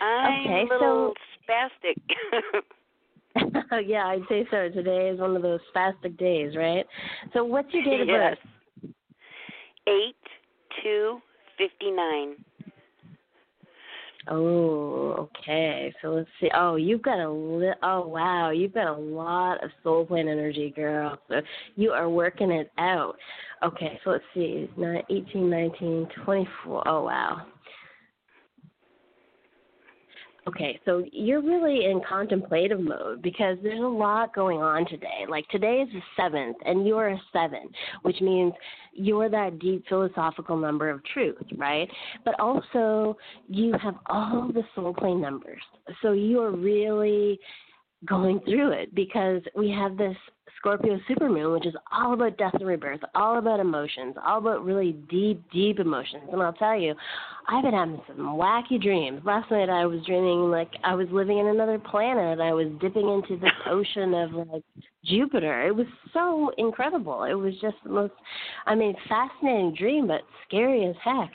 I'm 0.00 0.46
okay, 0.46 0.62
a 0.62 0.72
little 0.72 1.14
so... 1.14 1.52
spastic. 1.52 1.96
yeah, 3.86 4.06
I'd 4.06 4.22
say 4.28 4.46
so. 4.50 4.68
Today 4.68 5.08
is 5.08 5.20
one 5.20 5.34
of 5.34 5.42
those 5.42 5.60
spastic 5.74 6.16
days, 6.18 6.54
right? 6.56 6.86
So, 7.32 7.44
what's 7.44 7.72
your 7.72 7.84
date 7.84 8.02
of 8.02 8.08
yes. 8.08 8.36
birth? 8.82 8.92
Eight 9.88 10.16
two 10.82 11.18
fifty 11.58 11.90
nine. 11.90 12.34
Oh, 14.28 15.28
okay. 15.38 15.94
So 16.00 16.08
let's 16.08 16.28
see. 16.40 16.50
Oh, 16.54 16.76
you've 16.76 17.02
got 17.02 17.18
a 17.18 17.30
li- 17.30 17.72
oh 17.82 18.06
wow, 18.06 18.50
you've 18.50 18.72
got 18.72 18.86
a 18.86 18.98
lot 18.98 19.62
of 19.62 19.70
soul 19.82 20.06
plane 20.06 20.28
energy, 20.28 20.72
girl. 20.74 21.18
So 21.28 21.40
you 21.76 21.90
are 21.90 22.08
working 22.08 22.50
it 22.50 22.70
out. 22.78 23.16
Okay, 23.62 24.00
so 24.04 24.10
let's 24.10 24.24
see. 24.34 24.70
Nine, 24.76 25.02
18, 25.10 25.48
19, 25.50 26.08
24. 26.24 26.88
Oh 26.88 27.04
wow. 27.04 27.46
Okay, 30.46 30.78
so 30.84 31.02
you're 31.10 31.40
really 31.40 31.86
in 31.86 32.02
contemplative 32.06 32.78
mode 32.78 33.22
because 33.22 33.56
there's 33.62 33.80
a 33.80 33.82
lot 33.82 34.34
going 34.34 34.58
on 34.58 34.86
today. 34.86 35.24
Like 35.26 35.48
today 35.48 35.76
is 35.76 35.88
the 35.90 36.02
seventh, 36.16 36.58
and 36.66 36.86
you're 36.86 37.08
a 37.08 37.22
seven, 37.32 37.70
which 38.02 38.20
means 38.20 38.52
you're 38.92 39.30
that 39.30 39.58
deep 39.58 39.84
philosophical 39.88 40.58
number 40.58 40.90
of 40.90 41.02
truth, 41.04 41.36
right? 41.56 41.88
But 42.26 42.38
also, 42.38 43.16
you 43.48 43.74
have 43.82 43.94
all 44.06 44.50
the 44.52 44.64
soul 44.74 44.92
plane 44.92 45.20
numbers. 45.20 45.62
So 46.02 46.12
you 46.12 46.40
are 46.40 46.52
really 46.52 47.40
going 48.06 48.40
through 48.40 48.72
it 48.72 48.94
because 48.94 49.42
we 49.56 49.70
have 49.70 49.96
this 49.96 50.16
Scorpio 50.58 50.98
supermoon, 51.08 51.52
which 51.52 51.66
is 51.66 51.74
all 51.92 52.14
about 52.14 52.38
death 52.38 52.54
and 52.54 52.66
rebirth, 52.66 53.00
all 53.14 53.38
about 53.38 53.60
emotions, 53.60 54.14
all 54.26 54.38
about 54.38 54.64
really 54.64 54.92
deep, 55.10 55.42
deep 55.52 55.78
emotions. 55.78 56.22
And 56.32 56.42
I'll 56.42 56.54
tell 56.54 56.78
you, 56.78 56.94
I've 57.48 57.64
been 57.64 57.74
having 57.74 58.00
some 58.08 58.16
wacky 58.38 58.80
dreams. 58.80 59.20
Last 59.26 59.50
night 59.50 59.68
I 59.68 59.84
was 59.84 60.00
dreaming 60.06 60.50
like 60.50 60.70
I 60.82 60.94
was 60.94 61.06
living 61.10 61.36
in 61.38 61.48
another 61.48 61.78
planet. 61.78 62.40
I 62.40 62.54
was 62.54 62.68
dipping 62.80 63.10
into 63.10 63.38
this 63.38 63.52
ocean 63.66 64.14
of 64.14 64.32
like 64.32 64.62
Jupiter. 65.04 65.66
It 65.66 65.74
was 65.74 65.86
so 66.12 66.50
incredible. 66.58 67.24
It 67.24 67.34
was 67.34 67.54
just 67.60 67.76
the 67.84 67.90
most, 67.90 68.12
I 68.66 68.74
mean, 68.74 68.94
fascinating 69.08 69.74
dream, 69.74 70.06
but 70.06 70.22
scary 70.46 70.86
as 70.86 70.94
heck. 71.02 71.30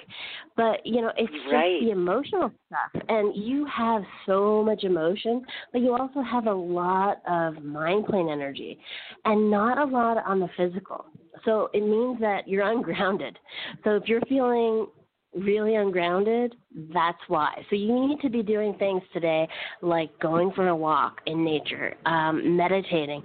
But 0.55 0.86
you 0.86 1.01
know, 1.01 1.12
it's 1.17 1.32
Right. 1.51 1.79
just 1.79 1.86
the 1.86 1.91
emotional 1.91 2.51
stuff, 2.67 3.03
and 3.08 3.36
you 3.36 3.65
have 3.65 4.03
so 4.25 4.63
much 4.63 4.84
emotion, 4.84 5.45
but 5.71 5.82
you 5.82 5.95
also 5.95 6.21
have 6.21 6.47
a 6.47 6.53
lot 6.53 7.21
of 7.27 7.63
mind 7.63 8.05
plane 8.08 8.29
energy, 8.29 8.79
and 9.25 9.49
not 9.49 9.77
a 9.77 9.86
lot 9.86 10.17
on 10.25 10.39
the 10.39 10.49
physical. 10.58 11.05
So 11.45 11.69
it 11.73 11.82
means 11.82 12.19
that 12.19 12.47
you're 12.47 12.63
ungrounded. 12.71 13.38
So 13.84 13.95
if 13.95 14.08
you're 14.08 14.21
feeling 14.21 14.88
really 15.35 15.75
ungrounded, 15.75 16.55
that's 16.93 17.19
why. 17.27 17.53
So 17.69 17.75
you 17.75 18.07
need 18.07 18.19
to 18.21 18.29
be 18.29 18.41
doing 18.41 18.73
things 18.79 19.01
today 19.13 19.47
like 19.81 20.17
going 20.19 20.51
for 20.53 20.67
a 20.69 20.75
walk 20.75 21.21
in 21.25 21.43
nature, 21.43 21.95
um, 22.05 22.57
meditating, 22.57 23.23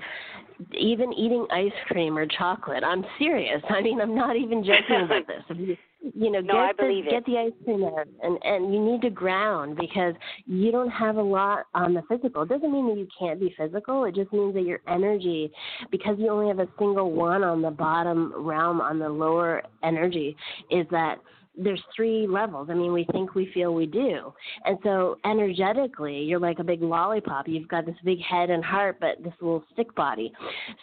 even 0.79 1.13
eating 1.13 1.47
ice 1.51 1.73
cream 1.87 2.17
or 2.17 2.27
chocolate. 2.27 2.85
I'm 2.85 3.05
serious. 3.19 3.63
I 3.69 3.81
mean, 3.81 4.01
I'm 4.01 4.15
not 4.15 4.37
even 4.37 4.63
joking 4.63 5.05
about 5.05 5.27
this. 5.49 5.77
You, 6.15 6.31
know, 6.31 6.41
No, 6.41 6.67
get 6.67 6.77
the 6.77 6.89
it. 6.89 7.11
get 7.11 7.25
the 7.25 7.39
ice 7.39 7.53
cream 7.65 7.83
out, 7.85 8.07
and 8.23 8.39
and 8.45 8.75
you 8.75 8.85
need 8.85 9.01
to 9.03 9.11
ground 9.11 9.79
because 9.81 10.15
you 10.47 10.71
don't 10.71 10.91
have 10.91 11.17
a 11.17 11.23
lot 11.23 11.65
on 11.75 11.95
the 11.95 12.03
physical. 12.11 12.43
It 12.43 12.51
doesn't 12.51 12.71
mean 12.71 12.89
that 12.89 12.99
you 12.99 13.09
can't 13.19 13.41
be 13.41 13.55
physical. 13.57 14.05
It 14.05 14.15
just 14.15 14.31
means 14.31 14.53
that 14.53 14.65
your 14.65 14.81
energy, 14.87 15.51
because 15.91 16.17
you 16.19 16.29
only 16.29 16.49
have 16.49 16.59
a 16.59 16.69
single 16.79 17.11
one 17.11 17.43
on 17.43 17.63
the 17.63 17.71
bottom 17.71 18.35
realm 18.37 18.83
on 18.83 18.99
the 18.99 19.09
lower 19.09 19.63
energy, 19.83 20.37
is 20.71 20.87
that 20.91 21.17
there's 21.57 21.83
three 21.95 22.27
levels. 22.27 22.69
I 22.71 22.75
mean, 22.75 22.93
we 22.93 23.07
think, 23.13 23.35
we 23.35 23.51
feel, 23.55 23.75
we 23.75 23.87
do. 23.87 24.33
And 24.65 24.79
so 24.83 25.19
energetically, 25.25 26.19
you're 26.23 26.41
like 26.41 26.59
a 26.59 26.65
big 26.65 26.83
lollipop. 26.83 27.49
You've 27.49 27.69
got 27.69 27.87
this 27.87 27.97
big 28.05 28.21
head 28.21 28.51
and 28.51 28.65
heart, 28.65 28.99
but 29.01 29.23
this 29.23 29.33
little 29.41 29.65
stick 29.73 29.95
body. 29.95 30.33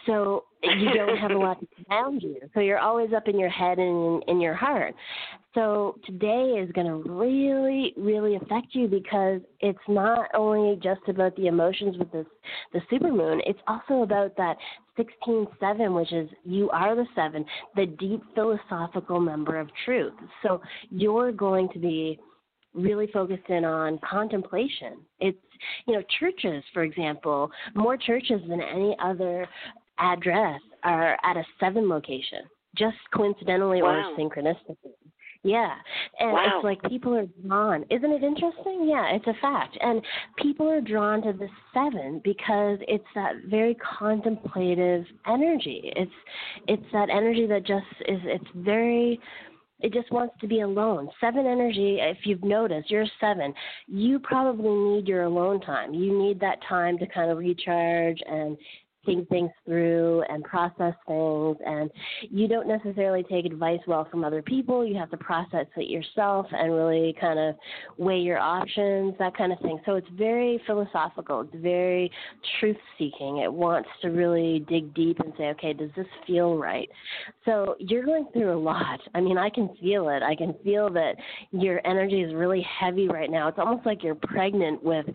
So 0.06 0.44
you 0.62 0.90
don't 0.94 1.16
have 1.18 1.32
a 1.32 1.38
lot 1.38 1.60
to 1.60 1.66
ground 1.88 2.22
you. 2.22 2.36
So 2.54 2.60
you're 2.60 2.78
always 2.78 3.10
up 3.14 3.28
in 3.28 3.38
your 3.38 3.50
head 3.50 3.78
and 3.78 4.22
in, 4.22 4.36
in 4.36 4.40
your 4.40 4.54
heart. 4.54 4.94
So 5.54 5.98
today 6.06 6.62
is 6.62 6.72
going 6.72 6.86
to 6.86 7.10
really, 7.10 7.92
really 7.98 8.36
affect 8.36 8.68
you 8.72 8.88
because 8.88 9.40
it's 9.60 9.78
not 9.86 10.28
only 10.34 10.78
just 10.82 11.02
about 11.08 11.36
the 11.36 11.46
emotions 11.46 11.98
with 11.98 12.10
this 12.10 12.26
the 12.72 12.80
supermoon. 12.90 13.40
It's 13.44 13.58
also 13.68 14.02
about 14.02 14.34
that 14.38 14.56
16-7, 14.98 15.94
which 15.94 16.12
is 16.12 16.28
you 16.44 16.70
are 16.70 16.94
the 16.94 17.06
seven, 17.14 17.44
the 17.76 17.86
deep 17.86 18.22
philosophical 18.34 19.20
number 19.20 19.58
of 19.58 19.68
truth. 19.84 20.12
So 20.42 20.60
you're 20.90 21.32
going 21.32 21.68
to 21.70 21.78
be 21.78 22.18
really 22.74 23.06
focused 23.12 23.48
in 23.48 23.64
on 23.64 23.98
contemplation. 24.08 24.98
It's 25.20 25.38
you 25.86 25.94
know 25.94 26.02
churches, 26.18 26.64
for 26.72 26.82
example, 26.82 27.50
more 27.74 27.96
churches 27.96 28.40
than 28.48 28.60
any 28.60 28.96
other 29.02 29.46
address 29.98 30.60
are 30.82 31.16
at 31.24 31.36
a 31.36 31.44
seven 31.60 31.88
location, 31.88 32.40
just 32.76 32.96
coincidentally 33.14 33.82
Wow. 33.82 34.14
or 34.14 34.18
synchronistically. 34.18 34.94
Yeah. 35.44 35.74
And 36.20 36.32
Wow. 36.32 36.44
it's 36.46 36.64
like 36.64 36.82
people 36.84 37.14
are 37.16 37.26
drawn. 37.44 37.84
Isn't 37.90 38.12
it 38.12 38.22
interesting? 38.22 38.88
Yeah, 38.88 39.08
it's 39.10 39.26
a 39.26 39.34
fact. 39.34 39.76
And 39.80 40.02
people 40.36 40.70
are 40.70 40.80
drawn 40.80 41.20
to 41.22 41.32
the 41.32 41.48
seven 41.74 42.20
because 42.22 42.78
it's 42.86 43.06
that 43.14 43.34
very 43.46 43.76
contemplative 43.98 45.04
energy. 45.26 45.92
It's 45.96 46.12
it's 46.68 46.92
that 46.92 47.10
energy 47.10 47.46
that 47.46 47.64
just 47.64 47.86
is 48.06 48.20
it's 48.24 48.50
very 48.54 49.20
it 49.80 49.92
just 49.92 50.12
wants 50.12 50.34
to 50.40 50.46
be 50.46 50.60
alone. 50.60 51.10
Seven 51.20 51.44
energy, 51.44 51.98
if 52.00 52.18
you've 52.24 52.44
noticed, 52.44 52.88
you're 52.88 53.06
seven. 53.20 53.52
You 53.88 54.20
probably 54.20 54.70
need 54.70 55.08
your 55.08 55.24
alone 55.24 55.60
time. 55.60 55.92
You 55.92 56.16
need 56.16 56.38
that 56.38 56.58
time 56.68 56.98
to 56.98 57.06
kind 57.06 57.32
of 57.32 57.38
recharge 57.38 58.18
and 58.26 58.56
think 59.04 59.28
things 59.28 59.50
through 59.66 60.22
and 60.28 60.44
process 60.44 60.94
things 61.06 61.56
and 61.66 61.90
you 62.30 62.48
don't 62.48 62.68
necessarily 62.68 63.22
take 63.24 63.44
advice 63.44 63.80
well 63.86 64.06
from 64.10 64.24
other 64.24 64.42
people. 64.42 64.86
You 64.86 64.96
have 64.96 65.10
to 65.10 65.16
process 65.16 65.66
it 65.76 65.88
yourself 65.88 66.46
and 66.52 66.72
really 66.72 67.14
kind 67.20 67.38
of 67.38 67.54
weigh 67.98 68.18
your 68.18 68.38
options 68.38 69.14
that 69.18 69.36
kind 69.36 69.52
of 69.52 69.58
thing. 69.60 69.80
So 69.86 69.94
it's 69.96 70.08
very 70.16 70.60
philosophical. 70.66 71.42
It's 71.42 71.54
very 71.62 72.10
truth 72.60 72.76
seeking 72.98 73.38
it 73.38 73.52
wants 73.52 73.88
to 74.02 74.08
really 74.08 74.64
dig 74.68 74.94
deep 74.94 75.18
and 75.20 75.32
say 75.36 75.44
okay 75.44 75.72
does 75.72 75.90
this 75.96 76.06
feel 76.26 76.56
right? 76.56 76.88
So 77.44 77.76
you're 77.78 78.04
going 78.04 78.28
through 78.32 78.56
a 78.56 78.58
lot. 78.58 79.00
I 79.14 79.20
mean 79.20 79.38
i 79.38 79.50
can 79.50 79.70
feel 79.80 80.08
it. 80.08 80.22
I 80.22 80.34
can 80.34 80.54
feel 80.64 80.90
that 80.90 81.16
your 81.50 81.84
energy 81.86 82.22
is 82.22 82.34
really 82.34 82.64
heavy 82.80 83.08
right 83.08 83.30
now. 83.30 83.48
It's 83.48 83.58
almost 83.58 83.86
like 83.86 84.02
you're 84.02 84.14
pregnant 84.14 84.82
with 84.82 85.06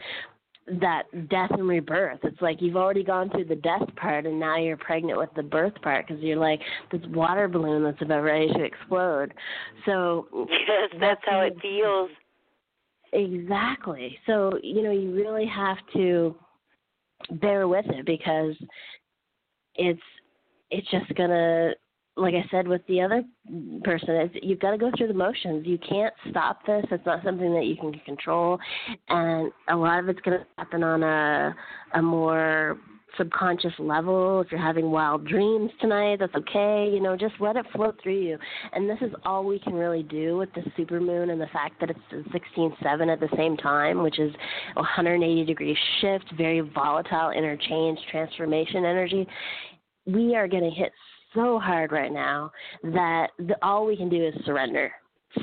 that 0.80 1.04
death 1.30 1.52
and 1.52 1.68
rebirth. 1.68 2.20
It's 2.24 2.42
like 2.42 2.62
you've 2.62 2.76
already 2.76 3.04
gone 3.04 3.30
through 3.30 3.46
the 3.46 3.56
death 3.56 3.84
part, 3.96 4.26
and 4.26 4.40
now 4.40 4.58
you're 4.58 4.78
pregnant 4.78 5.18
with 5.18 5.30
the 5.36 5.44
birth 5.44 5.74
part 5.82 6.08
because 6.08 6.22
you're 6.22 6.38
like 6.38 6.60
this 6.92 7.02
water 7.10 7.48
balloon 7.48 7.84
that's 7.84 8.02
about 8.02 8.22
ready 8.22 8.48
to 8.48 8.64
explode. 8.64 9.34
So 9.86 10.28
Yes, 10.50 10.90
that's 11.00 11.22
how 11.26 11.42
it 11.42 11.56
feels. 11.62 12.10
Exactly. 13.14 14.18
So 14.26 14.60
you 14.62 14.84
know 14.84 14.92
you 14.92 15.14
really 15.14 15.46
have 15.46 15.78
to 15.96 16.36
bear 17.42 17.68
with 17.68 17.86
it 17.88 18.06
because 18.06 18.56
it's 19.76 20.02
it's 20.70 20.90
just 20.92 21.14
gonna 21.16 21.72
like 22.18 22.34
I 22.34 22.46
said 22.50 22.68
with 22.68 22.82
the 22.88 23.02
other 23.02 23.24
person, 23.84 24.10
it's, 24.10 24.36
you've 24.42 24.60
got 24.60 24.72
to 24.72 24.78
go 24.78 24.92
through 24.98 25.08
the 25.08 25.14
motions. 25.14 25.66
You 25.66 25.78
can't 25.78 26.14
stop 26.30 26.66
this. 26.66 26.86
It's 26.92 27.06
not 27.06 27.24
something 27.24 27.54
that 27.54 27.66
you 27.66 27.76
can 27.76 27.94
control, 28.06 28.60
and 29.10 29.52
a 29.70 29.76
lot 29.76 30.00
of 30.00 30.10
it's 30.10 30.20
going 30.22 30.40
to 30.40 30.46
happen 30.58 30.84
on 30.84 31.04
a 31.04 31.56
a 31.94 32.02
more 32.02 32.78
subconscious 33.18 33.74
level. 33.80 34.42
If 34.42 34.52
you're 34.52 34.62
having 34.62 34.92
wild 34.92 35.28
dreams 35.28 35.72
tonight, 35.82 36.20
that's 36.20 36.36
okay. 36.36 36.90
You 36.92 37.02
know, 37.02 37.18
just 37.18 37.36
let 37.40 37.56
it 37.56 37.66
flow 37.74 37.94
through 38.02 38.20
you. 38.20 38.38
And 38.74 38.90
this 38.90 38.98
is 39.02 39.12
all 39.26 39.44
we 39.44 39.60
can 39.60 39.74
really 39.74 40.04
do 40.04 40.38
with 40.38 40.50
the 40.54 40.62
supermoon 40.78 41.32
and 41.32 41.42
the 41.42 41.48
fact 41.48 41.80
that 41.80 41.90
it's 41.90 42.00
the 42.12 42.24
16-7 42.58 43.12
at 43.12 43.20
the 43.20 43.30
same 43.36 43.58
time, 43.58 44.04
which 44.04 44.20
is 44.20 44.34
180 44.76 45.46
degree 45.46 45.78
shift, 46.02 46.26
very 46.38 46.60
volatile 46.60 47.32
interchange, 47.32 48.00
transformation 48.12 48.86
energy. 48.86 49.28
We 50.06 50.36
are 50.36 50.48
going 50.48 50.64
to 50.64 50.70
hit 50.70 50.92
so 51.34 51.60
hard 51.60 51.92
right 51.92 52.12
now 52.12 52.52
that 52.84 53.28
the, 53.40 53.56
all 53.62 53.86
we 53.86 53.98
can 53.98 54.10
do 54.10 54.26
is 54.28 54.34
surrender. 54.46 54.92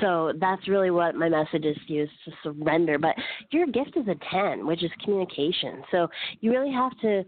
So 0.01 0.33
that's 0.39 0.67
really 0.67 0.91
what 0.91 1.15
my 1.15 1.29
message 1.29 1.65
is 1.65 1.77
to 1.87 1.93
you 1.93 2.03
is 2.03 2.09
to 2.25 2.31
surrender. 2.43 2.97
But 2.97 3.15
your 3.51 3.67
gift 3.67 3.95
is 3.95 4.07
a 4.07 4.15
10, 4.31 4.65
which 4.65 4.83
is 4.83 4.91
communication. 5.03 5.83
So 5.91 6.07
you 6.41 6.51
really 6.51 6.73
have 6.73 6.97
to 7.01 7.23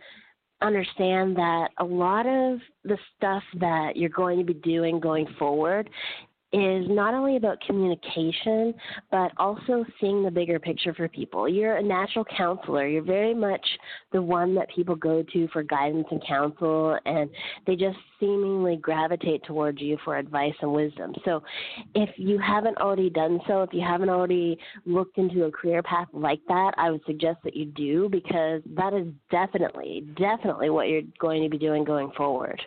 understand 0.62 1.36
that 1.36 1.70
a 1.80 1.86
lot 1.86 2.26
of 2.26 2.60
the 2.84 2.98
stuff 3.15 3.43
that 3.60 3.96
you're 3.96 4.10
going 4.10 4.39
to 4.39 4.43
be 4.43 4.56
doing 4.56 5.00
going 5.00 5.28
forward 5.38 5.89
is 6.54 6.86
not 6.90 7.14
only 7.14 7.36
about 7.36 7.60
communication, 7.62 8.74
but 9.12 9.32
also 9.38 9.84
seeing 10.00 10.24
the 10.24 10.32
bigger 10.32 10.60
picture 10.60 10.94
for 10.94 11.08
people. 11.10 11.50
You're 11.50 11.78
a 11.78 11.84
natural 11.84 12.24
counselor. 12.24 12.88
You're 12.88 13.04
very 13.04 13.34
much 13.34 13.66
the 14.14 14.22
one 14.22 14.56
that 14.56 14.70
people 14.74 14.96
go 14.96 15.24
to 15.34 15.48
for 15.50 15.62
guidance 15.62 16.08
and 16.10 16.26
counsel, 16.26 16.98
and 17.06 17.30
they 17.66 17.76
just 17.76 17.98
seemingly 18.20 18.78
gravitate 18.78 19.44
towards 19.44 19.82
you 19.82 19.98
for 20.06 20.18
advice 20.18 20.54
and 20.62 20.72
wisdom. 20.72 21.14
So, 21.26 21.44
if 21.96 22.10
you 22.18 22.40
haven't 22.40 22.78
already 22.78 23.10
done 23.10 23.40
so, 23.46 23.64
if 23.64 23.74
you 23.74 23.82
haven't 23.82 24.10
already 24.10 24.58
looked 24.86 25.18
into 25.18 25.46
a 25.46 25.52
career 25.52 25.84
path 25.84 26.08
like 26.14 26.40
that, 26.48 26.72
I 26.78 26.92
would 26.92 27.02
suggest 27.06 27.40
that 27.44 27.56
you 27.56 27.66
do 27.66 28.08
because 28.10 28.62
that 28.76 28.94
is 28.94 29.08
definitely, 29.30 30.06
definitely 30.16 30.70
what 30.70 30.88
you're 30.88 31.02
going 31.20 31.44
to 31.44 31.50
be 31.50 31.58
doing 31.58 31.84
going 31.84 32.12
forward. 32.16 32.62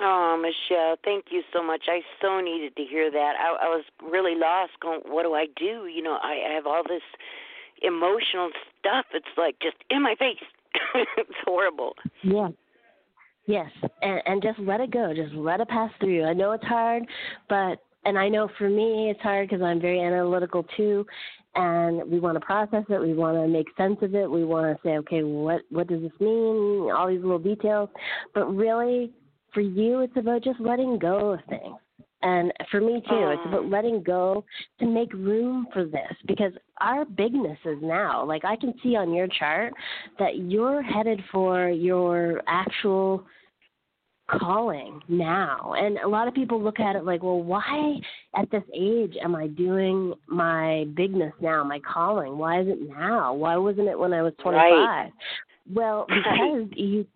Oh, 0.00 0.40
Michelle, 0.40 0.96
thank 1.04 1.26
you 1.30 1.42
so 1.52 1.62
much. 1.62 1.84
I 1.88 2.00
so 2.20 2.40
needed 2.40 2.74
to 2.76 2.82
hear 2.82 3.10
that. 3.10 3.34
I, 3.38 3.66
I 3.66 3.68
was 3.68 3.84
really 4.02 4.34
lost. 4.34 4.72
Going, 4.80 5.00
what 5.06 5.22
do 5.22 5.34
I 5.34 5.46
do? 5.56 5.86
You 5.86 6.02
know, 6.02 6.18
I, 6.22 6.50
I 6.50 6.54
have 6.54 6.66
all 6.66 6.82
this 6.82 7.02
emotional 7.82 8.50
stuff. 8.80 9.06
It's 9.14 9.26
like 9.36 9.56
just 9.62 9.76
in 9.90 10.02
my 10.02 10.14
face. 10.18 10.42
it's 11.16 11.30
horrible. 11.44 11.94
Yeah. 12.22 12.48
Yes, 13.46 13.70
and 14.00 14.22
and 14.24 14.42
just 14.42 14.58
let 14.58 14.80
it 14.80 14.90
go. 14.90 15.12
Just 15.14 15.34
let 15.34 15.60
it 15.60 15.68
pass 15.68 15.90
through. 16.00 16.24
I 16.24 16.32
know 16.32 16.52
it's 16.52 16.64
hard, 16.64 17.02
but 17.48 17.78
and 18.06 18.18
I 18.18 18.28
know 18.28 18.48
for 18.56 18.70
me 18.70 19.10
it's 19.10 19.20
hard 19.20 19.48
because 19.48 19.62
I'm 19.62 19.80
very 19.80 20.00
analytical 20.00 20.64
too, 20.78 21.04
and 21.54 22.10
we 22.10 22.20
want 22.20 22.36
to 22.36 22.40
process 22.40 22.84
it. 22.88 23.00
We 23.00 23.12
want 23.12 23.36
to 23.36 23.46
make 23.46 23.66
sense 23.76 23.98
of 24.00 24.14
it. 24.14 24.30
We 24.30 24.44
want 24.44 24.74
to 24.74 24.82
say, 24.82 24.96
okay, 24.98 25.22
what 25.22 25.60
what 25.68 25.88
does 25.88 26.00
this 26.00 26.18
mean? 26.20 26.90
All 26.90 27.06
these 27.06 27.20
little 27.20 27.38
details, 27.38 27.90
but 28.34 28.46
really, 28.46 29.12
for 29.54 29.60
you, 29.60 30.00
it's 30.00 30.16
about 30.16 30.42
just 30.42 30.60
letting 30.60 30.98
go 30.98 31.32
of 31.32 31.40
things 31.48 31.78
And 32.22 32.52
for 32.70 32.80
me 32.80 33.02
too, 33.08 33.28
it's 33.30 33.46
about 33.46 33.64
ah. 33.64 33.68
letting 33.68 34.02
go 34.02 34.44
to 34.80 34.86
make 34.86 35.12
room 35.12 35.66
for 35.72 35.84
this 35.84 36.12
because 36.26 36.52
our 36.80 37.04
bigness 37.04 37.58
is 37.64 37.78
now. 37.80 38.24
Like 38.24 38.44
I 38.44 38.56
can 38.56 38.74
see 38.82 38.96
on 38.96 39.14
your 39.14 39.28
chart 39.28 39.72
that 40.18 40.38
you're 40.38 40.82
headed 40.82 41.22
for 41.30 41.68
your 41.68 42.42
actual 42.48 43.24
calling 44.30 45.00
now. 45.08 45.74
And 45.76 45.98
a 45.98 46.08
lot 46.08 46.28
of 46.28 46.34
people 46.34 46.62
look 46.62 46.80
at 46.80 46.96
it 46.96 47.04
like, 47.04 47.22
well, 47.22 47.42
why 47.42 47.96
at 48.34 48.50
this 48.50 48.62
age 48.74 49.14
am 49.22 49.34
I 49.34 49.48
doing 49.48 50.14
my 50.26 50.86
bigness 50.96 51.32
now, 51.40 51.62
my 51.62 51.80
calling? 51.80 52.38
Why 52.38 52.60
is 52.62 52.68
it 52.68 52.88
now? 52.88 53.34
Why 53.34 53.56
wasn't 53.56 53.88
it 53.88 53.98
when 53.98 54.12
I 54.12 54.22
was 54.22 54.32
25? 54.42 54.62
Right. 54.62 55.10
Well, 55.72 56.06
because 56.08 56.68
you 56.76 57.06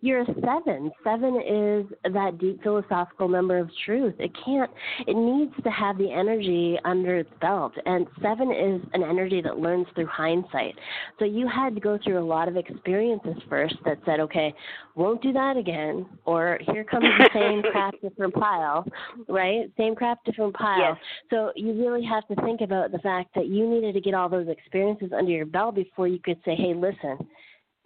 you're 0.00 0.22
a 0.22 0.26
seven. 0.26 0.92
Seven 1.02 1.36
is 1.36 2.12
that 2.12 2.38
deep 2.38 2.62
philosophical 2.62 3.28
number 3.28 3.58
of 3.58 3.68
truth. 3.84 4.14
It 4.18 4.30
can't. 4.44 4.70
It 5.06 5.16
needs 5.16 5.52
to 5.64 5.70
have 5.70 5.98
the 5.98 6.10
energy 6.10 6.78
under 6.84 7.16
its 7.16 7.30
belt, 7.40 7.72
and 7.86 8.06
seven 8.22 8.52
is 8.52 8.80
an 8.92 9.02
energy 9.02 9.40
that 9.42 9.58
learns 9.58 9.86
through 9.94 10.06
hindsight. 10.06 10.74
So 11.18 11.24
you 11.24 11.48
had 11.48 11.74
to 11.74 11.80
go 11.80 11.98
through 12.02 12.18
a 12.18 12.24
lot 12.24 12.48
of 12.48 12.56
experiences 12.56 13.34
first 13.48 13.74
that 13.84 13.98
said, 14.04 14.20
okay, 14.20 14.54
won't 14.94 15.22
do 15.22 15.32
that 15.32 15.56
again, 15.56 16.06
or 16.24 16.58
here 16.72 16.84
comes 16.84 17.06
the 17.18 17.30
same 17.34 17.62
crap, 17.72 17.94
different 18.00 18.34
pile, 18.34 18.84
right? 19.28 19.70
Same 19.76 19.94
crap, 19.94 20.24
different 20.24 20.54
pile. 20.54 20.78
Yes. 20.78 20.96
So 21.30 21.52
you 21.56 21.72
really 21.72 22.04
have 22.04 22.26
to 22.28 22.36
think 22.42 22.60
about 22.60 22.92
the 22.92 22.98
fact 22.98 23.34
that 23.34 23.48
you 23.48 23.68
needed 23.68 23.94
to 23.94 24.00
get 24.00 24.14
all 24.14 24.28
those 24.28 24.48
experiences 24.48 25.10
under 25.16 25.30
your 25.30 25.46
belt 25.46 25.74
before 25.74 26.06
you 26.06 26.18
could 26.18 26.38
say, 26.44 26.54
hey, 26.54 26.74
listen 26.74 27.26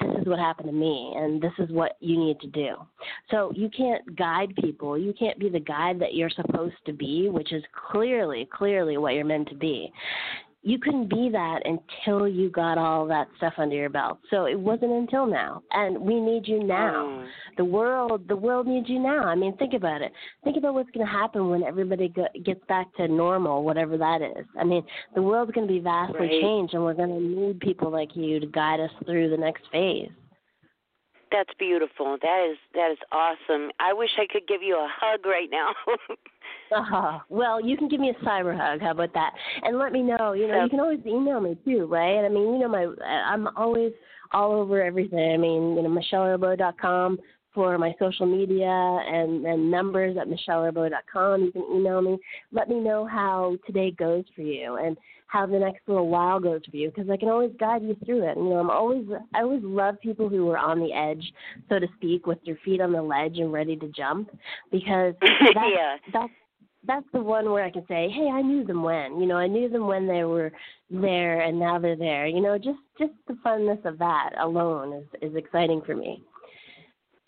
this 0.00 0.10
is 0.20 0.26
what 0.26 0.38
happened 0.38 0.68
to 0.68 0.74
me 0.74 1.12
and 1.16 1.40
this 1.40 1.52
is 1.58 1.70
what 1.70 1.96
you 2.00 2.18
need 2.18 2.40
to 2.40 2.46
do. 2.48 2.74
So 3.30 3.52
you 3.54 3.70
can't 3.76 4.16
guide 4.16 4.54
people. 4.60 4.98
You 4.98 5.14
can't 5.18 5.38
be 5.38 5.48
the 5.48 5.60
guide 5.60 5.98
that 6.00 6.14
you're 6.14 6.30
supposed 6.30 6.76
to 6.86 6.92
be, 6.92 7.28
which 7.28 7.52
is 7.52 7.62
clearly, 7.90 8.48
clearly 8.52 8.96
what 8.96 9.14
you're 9.14 9.24
meant 9.24 9.48
to 9.48 9.54
be. 9.54 9.92
You 10.66 10.78
couldn't 10.78 11.10
be 11.10 11.28
that 11.30 11.60
until 11.66 12.26
you 12.26 12.48
got 12.48 12.78
all 12.78 13.06
that 13.08 13.28
stuff 13.36 13.52
under 13.58 13.76
your 13.76 13.90
belt. 13.90 14.18
So 14.30 14.46
it 14.46 14.58
wasn't 14.58 14.92
until 14.92 15.26
now. 15.26 15.62
And 15.72 15.98
we 15.98 16.18
need 16.18 16.48
you 16.48 16.64
now. 16.64 17.04
Mm. 17.22 17.26
The 17.58 17.64
world, 17.66 18.26
the 18.28 18.36
world 18.36 18.66
needs 18.66 18.88
you 18.88 18.98
now. 18.98 19.24
I 19.24 19.34
mean, 19.34 19.54
think 19.58 19.74
about 19.74 20.00
it. 20.00 20.10
Think 20.42 20.56
about 20.56 20.72
what's 20.72 20.90
going 20.92 21.04
to 21.06 21.12
happen 21.12 21.50
when 21.50 21.62
everybody 21.62 22.08
go, 22.08 22.26
gets 22.46 22.64
back 22.66 22.86
to 22.96 23.06
normal, 23.08 23.62
whatever 23.62 23.98
that 23.98 24.22
is. 24.22 24.46
I 24.58 24.64
mean, 24.64 24.82
the 25.14 25.20
world's 25.20 25.52
going 25.52 25.66
to 25.68 25.72
be 25.72 25.80
vastly 25.80 26.18
Right. 26.20 26.40
changed, 26.40 26.72
and 26.72 26.82
we're 26.82 26.94
going 26.94 27.10
to 27.10 27.20
need 27.20 27.60
people 27.60 27.90
like 27.90 28.16
you 28.16 28.40
to 28.40 28.46
guide 28.46 28.80
us 28.80 28.90
through 29.04 29.28
the 29.28 29.36
next 29.36 29.64
phase. 29.70 30.08
That's 31.30 31.50
beautiful. 31.58 32.16
That 32.22 32.48
is 32.50 32.56
that 32.74 32.92
is 32.92 32.98
awesome. 33.10 33.70
I 33.80 33.92
wish 33.92 34.10
I 34.18 34.26
could 34.32 34.46
give 34.46 34.62
you 34.62 34.76
a 34.76 34.88
hug 34.88 35.26
right 35.26 35.48
now. 35.50 35.72
Uh-huh. 36.74 37.18
Well, 37.28 37.64
you 37.64 37.76
can 37.76 37.88
give 37.88 38.00
me 38.00 38.10
a 38.10 38.24
cyber 38.24 38.56
hug. 38.56 38.80
How 38.80 38.90
about 38.92 39.12
that? 39.14 39.32
And 39.62 39.78
let 39.78 39.92
me 39.92 40.02
know. 40.02 40.32
You 40.32 40.48
know, 40.48 40.64
you 40.64 40.70
can 40.70 40.80
always 40.80 41.00
email 41.06 41.40
me 41.40 41.56
too, 41.64 41.86
right? 41.86 42.24
I 42.24 42.28
mean, 42.28 42.54
you 42.54 42.60
know, 42.60 42.68
my 42.68 42.86
I'm 43.06 43.48
always 43.56 43.92
all 44.32 44.52
over 44.52 44.82
everything. 44.82 45.32
I 45.32 45.36
mean, 45.36 45.76
you 45.76 45.82
know, 45.82 45.88
michellearbeau.com 45.88 47.18
for 47.54 47.78
my 47.78 47.94
social 47.98 48.26
media 48.26 48.66
and 48.68 49.44
and 49.46 49.70
numbers 49.70 50.16
at 50.20 50.28
michellearbeau.com. 50.28 51.42
You 51.44 51.52
can 51.52 51.64
email 51.74 52.00
me. 52.02 52.18
Let 52.52 52.68
me 52.68 52.80
know 52.80 53.06
how 53.06 53.56
today 53.66 53.90
goes 53.92 54.24
for 54.34 54.42
you 54.42 54.76
and 54.76 54.96
how 55.26 55.46
the 55.46 55.58
next 55.58 55.80
little 55.88 56.08
while 56.08 56.38
goes 56.38 56.60
for 56.70 56.76
you 56.76 56.90
because 56.90 57.10
I 57.10 57.16
can 57.16 57.28
always 57.28 57.50
guide 57.58 57.82
you 57.82 57.96
through 58.04 58.28
it. 58.28 58.36
You 58.36 58.44
know, 58.44 58.56
I'm 58.58 58.70
always 58.70 59.04
I 59.34 59.42
always 59.42 59.62
love 59.64 60.00
people 60.00 60.28
who 60.28 60.48
are 60.50 60.58
on 60.58 60.78
the 60.78 60.92
edge, 60.92 61.32
so 61.68 61.78
to 61.78 61.86
speak, 61.96 62.26
with 62.26 62.38
their 62.44 62.58
feet 62.64 62.80
on 62.80 62.92
the 62.92 63.02
ledge 63.02 63.38
and 63.38 63.52
ready 63.52 63.76
to 63.76 63.88
jump 63.88 64.30
because 64.70 65.14
that's, 65.20 65.66
Yeah. 65.74 65.96
that's 66.12 66.32
that's 66.86 67.06
the 67.12 67.20
one 67.20 67.50
where 67.50 67.64
I 67.64 67.70
can 67.70 67.84
say, 67.88 68.10
hey, 68.10 68.28
I 68.32 68.42
knew 68.42 68.64
them 68.64 68.82
when. 68.82 69.18
You 69.18 69.26
know, 69.26 69.36
I 69.36 69.46
knew 69.46 69.68
them 69.68 69.86
when 69.86 70.06
they 70.06 70.24
were 70.24 70.52
there, 70.90 71.40
and 71.40 71.58
now 71.58 71.78
they're 71.78 71.96
there. 71.96 72.26
You 72.26 72.40
know, 72.40 72.58
just 72.58 72.78
just 72.98 73.12
the 73.26 73.34
funness 73.44 73.84
of 73.84 73.98
that 73.98 74.30
alone 74.38 74.92
is 74.92 75.30
is 75.30 75.36
exciting 75.36 75.82
for 75.84 75.96
me. 75.96 76.22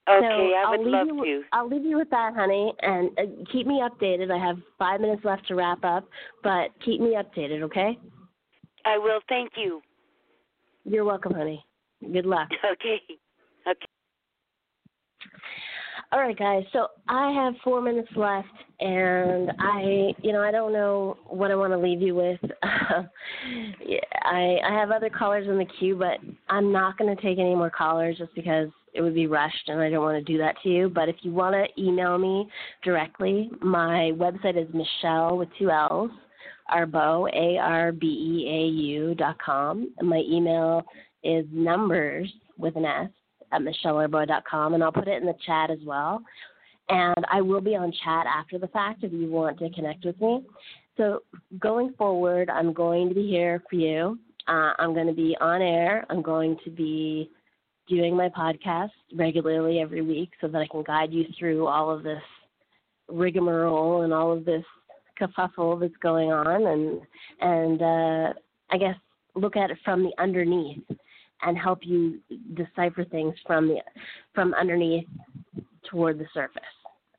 Okay, 0.09 0.21
so 0.21 0.57
I 0.57 0.63
I'll 0.67 0.71
would 0.79 0.85
leave 0.85 0.93
love 0.93 1.07
you, 1.07 1.25
to. 1.25 1.43
I'll 1.53 1.69
leave 1.69 1.85
you 1.85 1.97
with 1.99 2.11
that, 2.11 2.35
honey, 2.35 2.73
and 2.83 3.11
uh, 3.19 3.23
keep 3.53 3.67
me 3.67 3.83
updated. 3.83 4.31
I 4.31 4.45
have 4.45 4.57
five 4.79 5.01
minutes 5.01 5.25
left 5.25 5.47
to 5.49 5.55
wrap 5.55 5.85
up, 5.85 6.09
but 6.43 6.71
keep 6.85 7.01
me 7.01 7.17
updated, 7.17 7.63
okay? 7.63 7.99
I 8.85 8.99
will. 8.99 9.21
Thank 9.29 9.53
you. 9.57 9.81
You're 10.85 11.05
welcome, 11.05 11.35
honey. 11.35 11.65
Good 12.13 12.27
luck. 12.27 12.49
Okay. 12.73 13.01
Okay. 13.69 13.87
All 16.13 16.21
right, 16.21 16.39
guys. 16.39 16.63
So 16.73 16.87
I 17.09 17.33
have 17.33 17.55
four 17.65 17.81
minutes 17.81 18.09
left, 18.15 18.47
and 18.79 19.51
I, 19.59 20.15
you 20.23 20.33
know, 20.33 20.41
I 20.41 20.53
don't 20.53 20.73
know 20.73 21.17
what 21.27 21.51
I 21.51 21.57
want 21.57 21.73
to 21.73 21.79
leave 21.79 22.01
you 22.01 22.15
with. 22.15 22.41
Yeah, 23.85 23.99
I 24.23 24.59
I 24.65 24.73
have 24.73 24.91
other 24.91 25.11
callers 25.11 25.47
in 25.49 25.59
the 25.59 25.67
queue, 25.79 25.95
but 25.97 26.19
I'm 26.49 26.73
not 26.73 26.97
going 26.99 27.15
to 27.15 27.21
take 27.23 27.39
any 27.39 27.55
more 27.55 27.71
callers 27.71 28.19
just 28.19 28.35
because 28.35 28.69
it 28.97 29.03
would 29.03 29.15
be 29.15 29.27
rushed, 29.27 29.69
and 29.69 29.81
I 29.81 29.91
don't 29.91 30.03
want 30.03 30.25
to 30.25 30.33
do 30.33 30.39
that 30.39 30.57
to 30.63 30.69
you. 30.69 30.89
But 30.89 31.09
if 31.09 31.17
you 31.23 31.33
want 31.33 31.55
to 31.55 31.83
email 31.83 32.19
me 32.19 32.49
directly, 32.83 33.51
my 33.61 34.13
website 34.15 34.57
is 34.57 34.73
Michelle 34.73 35.37
with 35.37 35.49
two 35.59 35.71
L's. 35.71 36.11
Arbeau, 36.71 37.29
A 37.33 37.59
R 37.59 37.93
B 37.93 38.07
E 38.07 38.49
A 38.51 38.67
U 38.67 39.15
dot 39.15 39.37
com. 39.39 39.93
And 39.99 40.09
my 40.09 40.23
email 40.29 40.83
is 41.23 41.47
numbers 41.53 42.33
with 42.59 42.77
an 42.77 42.85
S 42.85 43.11
at 43.53 43.61
michellearbeau.com, 43.61 44.75
and 44.75 44.83
I'll 44.83 44.93
put 44.93 45.09
it 45.09 45.21
in 45.21 45.27
the 45.27 45.35
chat 45.47 45.71
as 45.71 45.79
well. 45.85 46.21
And 46.89 47.25
I 47.31 47.41
will 47.41 47.61
be 47.61 47.77
on 47.77 47.93
chat 48.05 48.27
after 48.27 48.59
the 48.59 48.69
fact 48.69 49.05
if 49.05 49.13
you 49.13 49.31
want 49.31 49.59
to 49.59 49.71
connect 49.71 50.05
with 50.05 50.21
me. 50.21 50.45
So 50.97 51.23
going 51.59 51.93
forward, 51.99 52.49
I'm 52.49 52.73
going 52.73 53.09
to 53.09 53.15
be 53.15 53.29
here 53.29 53.63
for 53.69 53.77
you. 53.77 54.19
Uh, 54.49 54.73
I'm 54.79 54.95
going 54.95 55.09
to 55.09 55.13
be 55.13 55.37
on 55.41 55.61
air. 55.61 56.07
I'm 56.11 56.23
going 56.23 56.57
to 56.65 56.71
be 56.71 57.31
doing 57.89 58.17
my 58.17 58.29
podcast 58.29 58.91
regularly 59.15 59.81
every 59.81 60.03
week 60.03 60.31
so 60.41 60.49
that 60.49 60.59
I 60.59 60.67
can 60.67 60.83
guide 60.83 61.13
you 61.13 61.25
through 61.39 61.67
all 61.67 61.91
of 61.91 62.03
this 62.03 62.23
rigmarole 63.09 64.03
and 64.03 64.13
all 64.13 64.33
of 64.33 64.45
this 64.45 64.65
kerfuffle 65.21 65.81
that's 65.81 65.97
going 66.03 66.33
on, 66.33 66.67
and 66.67 67.01
and 67.41 67.83
uh, 67.83 68.33
I 68.71 68.79
guess 68.79 68.97
look 69.35 69.57
at 69.57 69.71
it 69.71 69.79
from 69.85 70.03
the 70.03 70.13
underneath 70.19 70.83
and 71.43 71.57
help 71.57 71.81
you 71.83 72.19
decipher 72.55 73.05
things 73.05 73.35
from 73.47 73.69
the 73.69 73.77
from 74.35 74.55
underneath 74.55 75.07
toward 75.91 76.19
the 76.19 76.27
surface. 76.35 76.63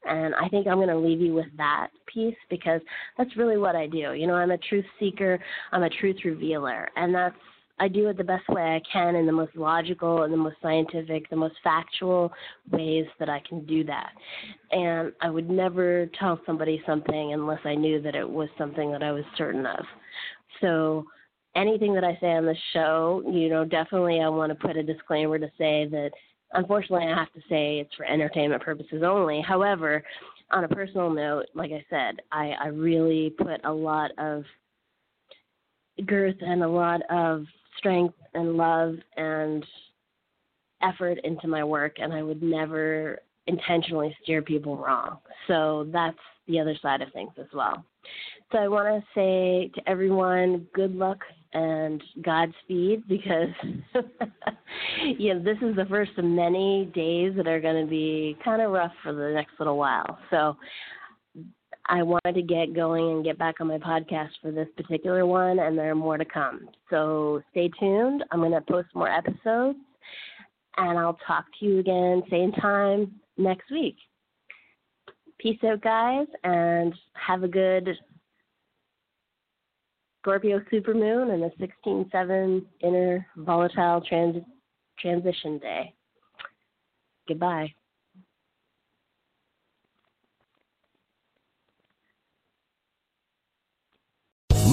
And 0.09 0.33
I 0.35 0.47
think 0.47 0.67
I'm 0.67 0.77
going 0.77 0.87
to 0.87 0.97
leave 0.97 1.19
you 1.19 1.33
with 1.33 1.47
that 1.57 1.89
piece 2.05 2.35
because 2.49 2.79
that's 3.17 3.35
really 3.35 3.57
what 3.57 3.75
I 3.75 3.87
do. 3.87 4.13
You 4.13 4.25
know, 4.25 4.35
I'm 4.35 4.51
a 4.51 4.57
truth 4.57 4.85
seeker, 4.99 5.37
I'm 5.71 5.83
a 5.83 5.89
truth 5.89 6.17
revealer, 6.23 6.89
and 6.95 7.13
that's 7.13 7.35
I 7.79 7.87
do 7.87 8.07
it 8.09 8.17
the 8.17 8.23
best 8.23 8.47
way 8.49 8.63
I 8.63 8.81
can 8.91 9.15
in 9.15 9.25
the 9.25 9.31
most 9.31 9.55
logical 9.55 10.23
and 10.23 10.33
the 10.33 10.37
most 10.37 10.55
scientific, 10.61 11.29
the 11.29 11.35
most 11.35 11.55
factual 11.63 12.31
ways 12.71 13.05
that 13.19 13.29
I 13.29 13.41
can 13.47 13.65
do 13.65 13.83
that. 13.83 14.11
And 14.71 15.11
I 15.21 15.29
would 15.29 15.49
never 15.49 16.07
tell 16.19 16.39
somebody 16.45 16.81
something 16.85 17.33
unless 17.33 17.59
I 17.65 17.75
knew 17.75 18.01
that 18.01 18.15
it 18.15 18.27
was 18.27 18.49
something 18.57 18.91
that 18.91 19.03
I 19.03 19.11
was 19.11 19.23
certain 19.37 19.65
of. 19.65 19.85
So 20.61 21.05
anything 21.55 21.93
that 21.93 22.03
I 22.03 22.17
say 22.19 22.31
on 22.33 22.45
the 22.45 22.55
show, 22.73 23.23
you 23.31 23.49
know, 23.49 23.63
definitely 23.63 24.21
I 24.21 24.29
want 24.29 24.51
to 24.51 24.67
put 24.67 24.77
a 24.77 24.83
disclaimer 24.83 25.37
to 25.37 25.47
say 25.57 25.87
that 25.91 26.11
unfortunately 26.53 27.07
I 27.07 27.15
have 27.15 27.31
to 27.33 27.41
say 27.49 27.79
it's 27.79 27.93
for 27.95 28.05
entertainment 28.05 28.63
purposes 28.63 29.03
only. 29.05 29.41
However, 29.41 30.03
on 30.51 30.63
a 30.63 30.67
personal 30.67 31.09
note, 31.09 31.45
like 31.53 31.71
I 31.71 31.85
said, 31.89 32.21
I, 32.31 32.53
I 32.59 32.67
really 32.67 33.33
put 33.37 33.63
a 33.65 33.71
lot 33.71 34.11
of 34.17 34.43
girth 36.05 36.37
and 36.41 36.63
a 36.63 36.67
lot 36.67 37.01
of 37.09 37.45
strength 37.77 38.15
and 38.33 38.55
love 38.55 38.95
and 39.15 39.65
effort 40.81 41.19
into 41.23 41.47
my 41.47 41.63
work 41.63 41.97
and 41.97 42.13
I 42.13 42.21
would 42.23 42.43
never 42.43 43.19
intentionally 43.47 44.15
steer 44.23 44.41
people 44.41 44.77
wrong. 44.77 45.17
So 45.47 45.87
that's 45.91 46.17
the 46.47 46.59
other 46.59 46.75
side 46.81 47.01
of 47.01 47.11
things 47.13 47.31
as 47.39 47.47
well. 47.53 47.83
So 48.51 48.59
I 48.59 48.67
want 48.67 48.87
to 48.87 49.09
say 49.13 49.71
to 49.75 49.89
everyone, 49.89 50.67
good 50.73 50.95
luck 50.95 51.19
and 51.53 52.01
Godspeed 52.21 53.07
because 53.07 53.49
yeah, 55.17 55.33
this 55.43 55.57
is 55.61 55.75
the 55.75 55.85
first 55.89 56.11
of 56.17 56.25
many 56.25 56.91
days 56.93 57.33
that 57.35 57.47
are 57.47 57.59
going 57.59 57.83
to 57.83 57.89
be 57.89 58.37
kind 58.43 58.61
of 58.61 58.71
rough 58.71 58.91
for 59.03 59.13
the 59.13 59.31
next 59.33 59.53
little 59.59 59.77
while. 59.77 60.17
So 60.29 60.55
I 61.89 62.03
wanted 62.03 62.35
to 62.35 62.41
get 62.41 62.75
going 62.75 63.11
and 63.11 63.23
get 63.23 63.37
back 63.37 63.55
on 63.61 63.67
my 63.67 63.77
podcast 63.77 64.29
for 64.41 64.51
this 64.51 64.67
particular 64.75 65.25
one, 65.25 65.59
and 65.59 65.77
there 65.77 65.91
are 65.91 65.95
more 65.95 66.17
to 66.17 66.25
come. 66.25 66.69
So 66.89 67.41
stay 67.51 67.69
tuned. 67.79 68.23
I'm 68.31 68.39
going 68.39 68.51
to 68.51 68.61
post 68.61 68.89
more 68.93 69.09
episodes, 69.09 69.77
and 70.77 70.99
I'll 70.99 71.17
talk 71.25 71.45
to 71.59 71.65
you 71.65 71.79
again, 71.79 72.23
same 72.29 72.51
time 72.53 73.13
next 73.37 73.71
week. 73.71 73.95
Peace 75.39 75.59
out, 75.63 75.81
guys, 75.81 76.27
and 76.43 76.93
have 77.13 77.43
a 77.43 77.47
good 77.47 77.97
Scorpio 80.21 80.59
supermoon 80.71 81.33
and 81.33 81.43
a 81.43 81.51
16-7 81.87 82.65
inner 82.81 83.25
volatile 83.37 84.01
trans- 84.01 84.43
transition 84.99 85.57
day. 85.59 85.93
Goodbye. 87.29 87.73